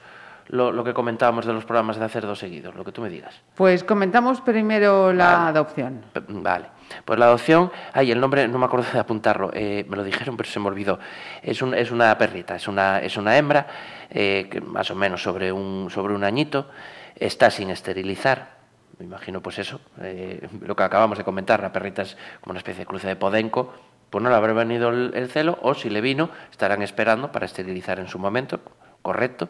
lo, 0.50 0.84
que 0.84 0.94
comentábamos 0.94 1.46
de 1.46 1.54
los 1.54 1.66
programas 1.66 1.98
de 1.98 2.06
hacer 2.06 2.26
dos 2.26 2.40
seguidos, 2.40 2.76
lo 2.76 2.84
que 2.84 2.92
tú 2.92 3.02
me 3.02 3.10
digas. 3.10 3.42
Pues 3.56 3.84
comentamos 3.84 4.42
primero 4.42 5.12
la 5.12 5.48
adopción. 5.48 6.06
Vale. 6.28 6.68
Pues 7.04 7.18
la 7.18 7.26
adopción, 7.26 7.72
ay, 7.94 8.12
el 8.12 8.20
nombre 8.20 8.48
no 8.48 8.60
me 8.60 8.66
acuerdo 8.66 8.86
de 8.92 9.00
apuntarlo, 9.00 9.50
eh, 9.54 9.86
me 9.90 9.98
lo 9.98 10.04
dijeron 10.04 10.38
pero 10.38 10.50
se 10.50 10.60
me 10.60 10.68
olvidó. 10.68 11.00
Es, 11.42 11.62
un, 11.62 11.74
es 11.74 11.92
una 11.92 12.16
perrita, 12.18 12.56
es 12.56 12.68
una, 12.68 13.00
es 13.00 13.18
una 13.18 13.38
hembra, 13.38 13.68
eh, 14.10 14.48
que 14.50 14.62
más 14.62 14.92
o 14.92 14.96
menos 14.96 15.24
sobre 15.24 15.52
un, 15.52 15.90
sobre 15.90 16.14
un 16.14 16.24
añito, 16.24 16.70
está 17.16 17.50
sin 17.50 17.72
esterilizar, 17.72 18.56
me 19.00 19.06
imagino 19.06 19.42
pues 19.42 19.58
eso, 19.58 19.82
eh, 20.02 20.48
lo 20.62 20.76
que 20.76 20.84
acabamos 20.84 21.18
de 21.18 21.24
comentar, 21.24 21.62
la 21.62 21.72
perrita 21.72 22.04
es 22.04 22.18
como 22.42 22.52
una 22.52 22.60
especie 22.60 22.82
de 22.82 22.86
cruce 22.86 23.08
de 23.08 23.16
podenco, 23.16 23.74
pues 24.12 24.24
no 24.24 24.30
le 24.30 24.36
habrá 24.36 24.54
venido 24.54 24.90
el 24.90 25.30
celo, 25.30 25.58
o 25.64 25.74
si 25.74 25.90
le 25.90 26.00
vino, 26.00 26.30
estarán 26.52 26.84
esperando 26.84 27.32
para 27.32 27.48
esterilizar 27.48 28.00
en 28.00 28.08
su 28.08 28.20
momento, 28.20 28.60
correcto. 29.06 29.48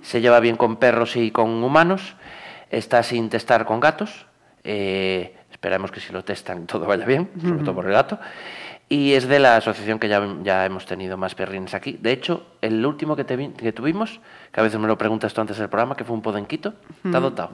Se 0.00 0.22
lleva 0.22 0.40
bien 0.40 0.56
con 0.56 0.76
perros 0.76 1.16
y 1.16 1.30
con 1.30 1.62
humanos. 1.62 2.16
Está 2.70 3.02
sin 3.02 3.28
testar 3.28 3.66
con 3.66 3.78
gatos. 3.78 4.26
Eh, 4.64 5.36
esperamos 5.52 5.92
que 5.92 6.00
si 6.00 6.12
lo 6.12 6.24
testan 6.24 6.66
todo 6.72 6.86
vaya 6.86 7.04
bien, 7.04 7.28
sobre 7.40 7.62
todo 7.62 7.74
por 7.74 7.86
el 7.86 7.92
gato. 7.92 8.18
Y 8.88 9.12
es 9.12 9.28
de 9.28 9.38
la 9.38 9.56
asociación 9.56 9.98
que 9.98 10.08
ya, 10.08 10.24
ya 10.42 10.64
hemos 10.64 10.86
tenido 10.86 11.16
más 11.16 11.34
perrines 11.34 11.74
aquí. 11.74 11.98
De 12.00 12.12
hecho, 12.12 12.46
el 12.62 12.84
último 12.86 13.16
que, 13.16 13.24
que 13.26 13.72
tuvimos, 13.72 14.20
que 14.52 14.60
a 14.60 14.62
veces 14.62 14.80
me 14.80 14.86
lo 14.86 14.96
preguntas 14.96 15.34
tú 15.34 15.40
antes 15.40 15.58
del 15.58 15.68
programa, 15.68 15.94
que 15.96 16.04
fue 16.04 16.14
un 16.14 16.22
podenquito, 16.22 16.72
está 17.04 17.20
dotado. 17.20 17.50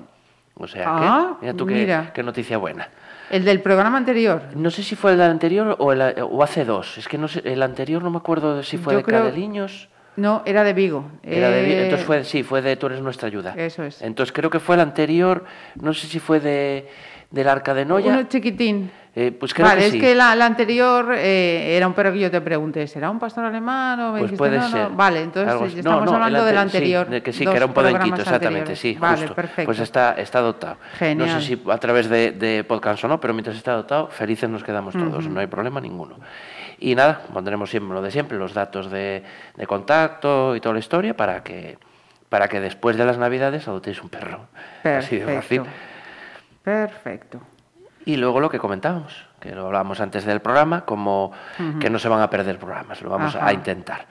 O 0.54 0.68
sea, 0.68 0.84
ah, 0.86 1.38
mira 1.40 1.54
tú 1.54 1.66
Qué, 1.66 2.10
qué, 2.14 2.22
noticia 2.22 2.58
buena. 2.58 2.88
¿El 3.30 3.44
del 3.44 3.60
programa 3.62 3.96
anterior? 3.96 4.42
No 4.54 4.70
sé 4.70 4.82
si 4.82 4.94
fue 4.94 5.12
el 5.12 5.18
del 5.18 5.30
anterior 5.30 5.74
o, 5.78 5.92
el, 5.92 6.02
o 6.20 6.42
hace 6.42 6.66
dos. 6.66 6.98
Es 6.98 7.08
que 7.08 7.16
no 7.16 7.26
sé, 7.26 7.40
el 7.44 7.62
anterior 7.62 8.02
no 8.02 8.10
me 8.10 8.18
acuerdo 8.18 8.62
si 8.62 8.76
fue 8.76 8.94
de 8.94 9.02
creo... 9.02 9.20
Cadeliños. 9.20 9.88
No, 10.16 10.42
era 10.44 10.62
de 10.64 10.72
Vigo. 10.72 11.10
Era 11.22 11.50
de 11.50 11.62
Vigo. 11.62 11.80
Entonces 11.80 12.06
fue, 12.06 12.24
sí, 12.24 12.42
fue 12.42 12.62
de 12.62 12.76
Tú 12.76 12.86
eres 12.86 13.00
nuestra 13.00 13.28
ayuda. 13.28 13.54
Eso 13.56 13.82
es. 13.84 14.02
Entonces 14.02 14.32
creo 14.32 14.50
que 14.50 14.60
fue 14.60 14.74
el 14.76 14.80
anterior, 14.82 15.44
no 15.76 15.94
sé 15.94 16.06
si 16.06 16.18
fue 16.18 16.40
de 16.40 16.88
del 17.32 17.48
Arca 17.48 17.74
de 17.74 17.84
Noya. 17.84 18.12
Uno 18.12 18.22
chiquitín. 18.24 18.90
Eh, 19.14 19.30
pues 19.30 19.52
creo 19.52 19.66
vale, 19.66 19.82
que 19.82 19.86
es 19.88 20.02
que 20.02 20.14
la, 20.14 20.32
anterior 20.32 21.14
eh, 21.14 21.76
era 21.76 21.86
un 21.86 21.92
perro 21.92 22.12
que 22.12 22.18
yo 22.18 22.30
te 22.30 22.40
pregunté, 22.40 22.86
¿será 22.86 23.10
un 23.10 23.18
pastor 23.18 23.44
alemán 23.44 24.00
o 24.00 24.16
pues 24.16 24.32
puede 24.32 24.58
ser. 24.62 24.88
Vale, 24.88 25.22
entonces 25.22 25.76
estamos 25.76 26.10
hablando 26.10 26.42
del 26.46 26.56
anterior. 26.56 27.06
Sí, 27.10 27.20
que 27.20 27.32
sí, 27.34 27.44
que 27.44 27.56
era 27.56 27.66
un 27.66 27.74
podenquito, 27.74 28.22
exactamente, 28.22 28.74
sí, 28.74 28.96
vale, 28.98 29.18
justo. 29.18 29.34
Perfecto. 29.34 29.66
Pues 29.66 29.80
está, 29.80 30.14
está 30.14 30.40
dotado. 30.40 30.78
Genial. 30.98 31.28
No 31.28 31.40
sé 31.40 31.46
si 31.46 31.62
a 31.70 31.76
través 31.76 32.08
de, 32.08 32.32
de 32.32 32.64
podcast 32.64 33.04
o 33.04 33.08
no, 33.08 33.20
pero 33.20 33.34
mientras 33.34 33.54
está 33.54 33.72
dotado, 33.72 34.08
felices 34.08 34.48
nos 34.48 34.64
quedamos 34.64 34.94
todos, 34.94 35.28
no 35.28 35.40
hay 35.40 35.46
problema 35.46 35.78
ninguno. 35.78 36.16
Y 36.82 36.96
nada, 36.96 37.22
pondremos 37.32 37.70
siempre 37.70 37.94
lo 37.94 38.02
de 38.02 38.10
siempre, 38.10 38.36
los 38.36 38.54
datos 38.54 38.90
de, 38.90 39.22
de 39.54 39.66
contacto 39.68 40.56
y 40.56 40.60
toda 40.60 40.72
la 40.72 40.80
historia 40.80 41.16
para 41.16 41.44
que, 41.44 41.78
para 42.28 42.48
que 42.48 42.58
después 42.58 42.96
de 42.96 43.04
las 43.04 43.18
Navidades 43.18 43.68
adoptéis 43.68 44.02
un 44.02 44.08
perro. 44.08 44.46
Perfecto. 44.82 45.06
Así 45.06 45.18
de 45.18 45.34
fácil. 45.36 45.62
Perfecto. 46.64 47.40
Y 48.04 48.16
luego 48.16 48.40
lo 48.40 48.50
que 48.50 48.58
comentábamos, 48.58 49.26
que 49.38 49.54
lo 49.54 49.66
hablábamos 49.66 50.00
antes 50.00 50.24
del 50.24 50.40
programa, 50.40 50.84
como 50.84 51.30
que 51.78 51.88
no 51.88 52.00
se 52.00 52.08
van 52.08 52.20
a 52.20 52.28
perder 52.28 52.58
programas, 52.58 53.00
lo 53.00 53.10
vamos 53.10 53.36
a 53.36 53.52
intentar. 53.52 54.06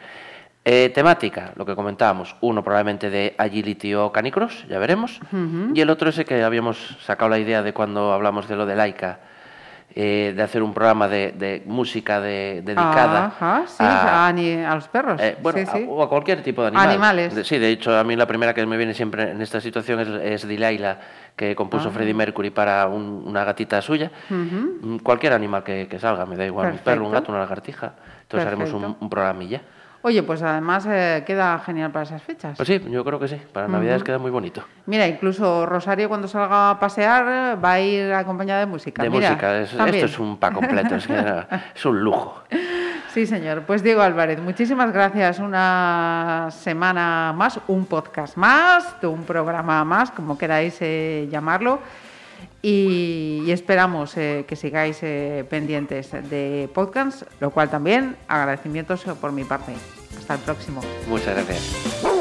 Eh, 0.64 0.92
temática, 0.96 1.52
lo 1.58 1.66
que 1.66 1.76
comentábamos, 1.76 2.38
uno 2.40 2.64
probablemente 2.64 3.10
de 3.10 3.36
Agility 3.38 3.96
o 3.96 4.14
Canicross, 4.14 4.66
ya 4.70 4.80
veremos, 4.80 5.20
y 5.74 5.82
el 5.82 5.90
otro 5.90 6.10
ese 6.10 6.24
que 6.24 6.42
habíamos 6.42 6.98
sacado 7.02 7.28
la 7.30 7.40
idea 7.40 7.64
de 7.64 7.74
cuando 7.74 8.14
hablamos 8.14 8.48
de 8.48 8.56
lo 8.56 8.66
de 8.66 8.76
Laika, 8.76 9.20
eh, 9.94 10.34
de 10.36 10.42
hacer 10.42 10.64
un 10.64 10.74
programa 10.74 11.08
de, 11.08 11.64
música 11.66 12.22
de, 12.22 12.62
dedicada 12.64 13.34
a, 13.40 14.76
los 14.76 14.88
perros 14.88 15.20
eh, 15.22 15.38
o 15.90 16.02
a 16.02 16.10
cualquier 16.10 16.42
tipo 16.42 16.62
de 16.62 16.70
animal. 16.70 16.90
animales. 16.90 17.48
sí, 17.48 17.58
de 17.58 17.70
hecho, 17.70 17.98
a 17.98 18.04
mí 18.04 18.16
la 18.16 18.26
primera 18.26 18.54
que 18.54 18.66
me 18.66 18.78
viene 18.78 18.94
siempre 18.94 19.32
en 19.32 19.42
esta 19.42 19.60
situación 19.60 20.00
es, 20.00 20.08
es 20.44 20.48
Dilaila, 20.48 21.00
que 21.36 21.56
compuso 21.56 21.90
ah. 21.90 21.92
Freddie 21.92 22.14
Mercury 22.14 22.52
para 22.52 22.88
una 22.88 23.44
gatita 23.44 23.82
suya. 23.82 24.12
Mm, 24.30 24.98
cualquier 25.00 25.34
animal 25.34 25.64
que, 25.64 25.98
salga, 26.00 26.26
me 26.26 26.38
da 26.38 26.46
igual, 26.46 26.72
un 26.72 26.78
perro, 26.80 27.06
un 27.06 27.12
gato, 27.12 27.32
una 27.32 27.42
lagartija. 27.42 27.94
Entonces 28.22 28.48
haremos 28.48 28.72
un, 28.72 28.96
un 29.00 29.10
programilla. 29.10 29.62
Oye, 30.04 30.24
pues 30.24 30.42
además 30.42 30.88
eh, 30.90 31.24
queda 31.26 31.60
genial 31.60 31.92
para 31.92 32.04
esas 32.04 32.24
fechas. 32.24 32.58
Pues 32.58 32.68
sí, 32.68 32.82
yo 32.90 33.04
creo 33.04 33.20
que 33.20 33.28
sí. 33.28 33.40
Para 33.54 33.68
Navidades 33.68 34.04
queda 34.04 34.18
muy 34.18 34.32
bonito. 34.32 34.64
Mira, 34.88 35.08
incluso 35.08 35.66
Rosario 35.66 36.10
cuando 36.10 36.28
salga 36.28 36.72
a 36.72 36.80
pasear 36.80 37.64
va 37.64 37.74
a 37.74 37.80
ir 37.80 38.12
acompañada 38.14 38.62
de 38.62 38.66
música. 38.66 39.04
De 39.04 39.10
música, 39.10 39.60
esto 39.60 39.86
es 39.88 40.20
un 40.20 40.38
pa 40.38 40.52
completo, 40.52 40.96
es, 40.96 41.08
es 41.76 41.86
un 41.86 42.02
lujo. 42.02 42.44
Sí, 43.14 43.26
señor. 43.26 43.64
Pues 43.64 43.84
Diego 43.84 44.02
Álvarez, 44.02 44.40
muchísimas 44.40 44.94
gracias. 44.94 45.40
Una 45.40 46.48
semana 46.50 47.34
más, 47.36 47.60
un 47.68 47.86
podcast 47.86 48.38
más, 48.38 48.96
un 49.04 49.24
programa 49.24 49.84
más, 49.84 50.12
como 50.12 50.38
queráis 50.38 50.78
eh, 50.80 51.28
llamarlo. 51.30 51.80
Y, 52.62 53.50
esperamos 53.50 54.16
eh, 54.18 54.46
que 54.48 54.56
sigáis 54.56 55.00
eh, 55.02 55.46
pendientes 55.50 56.12
de 56.12 56.70
podcast, 56.74 57.24
lo 57.40 57.50
cual 57.50 57.70
también 57.70 58.16
agradecimientos 58.28 59.04
por 59.20 59.32
mi 59.32 59.44
parte. 59.44 59.74
Hasta 60.18 60.36
el 60.36 60.40
próximo. 60.42 60.82
Muchas 61.08 61.36
gracias. 61.36 62.21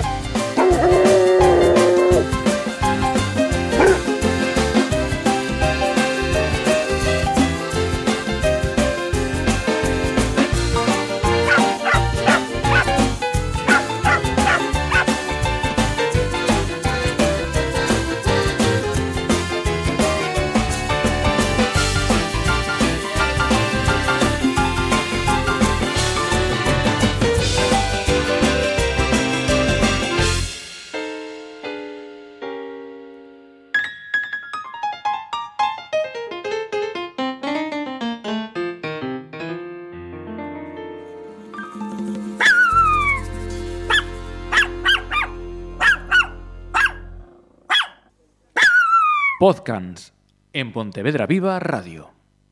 Podcans 49.40 50.12
en 50.52 50.70
Pontevedra 50.70 51.24
Viva 51.24 51.58
Radio. 51.58 52.19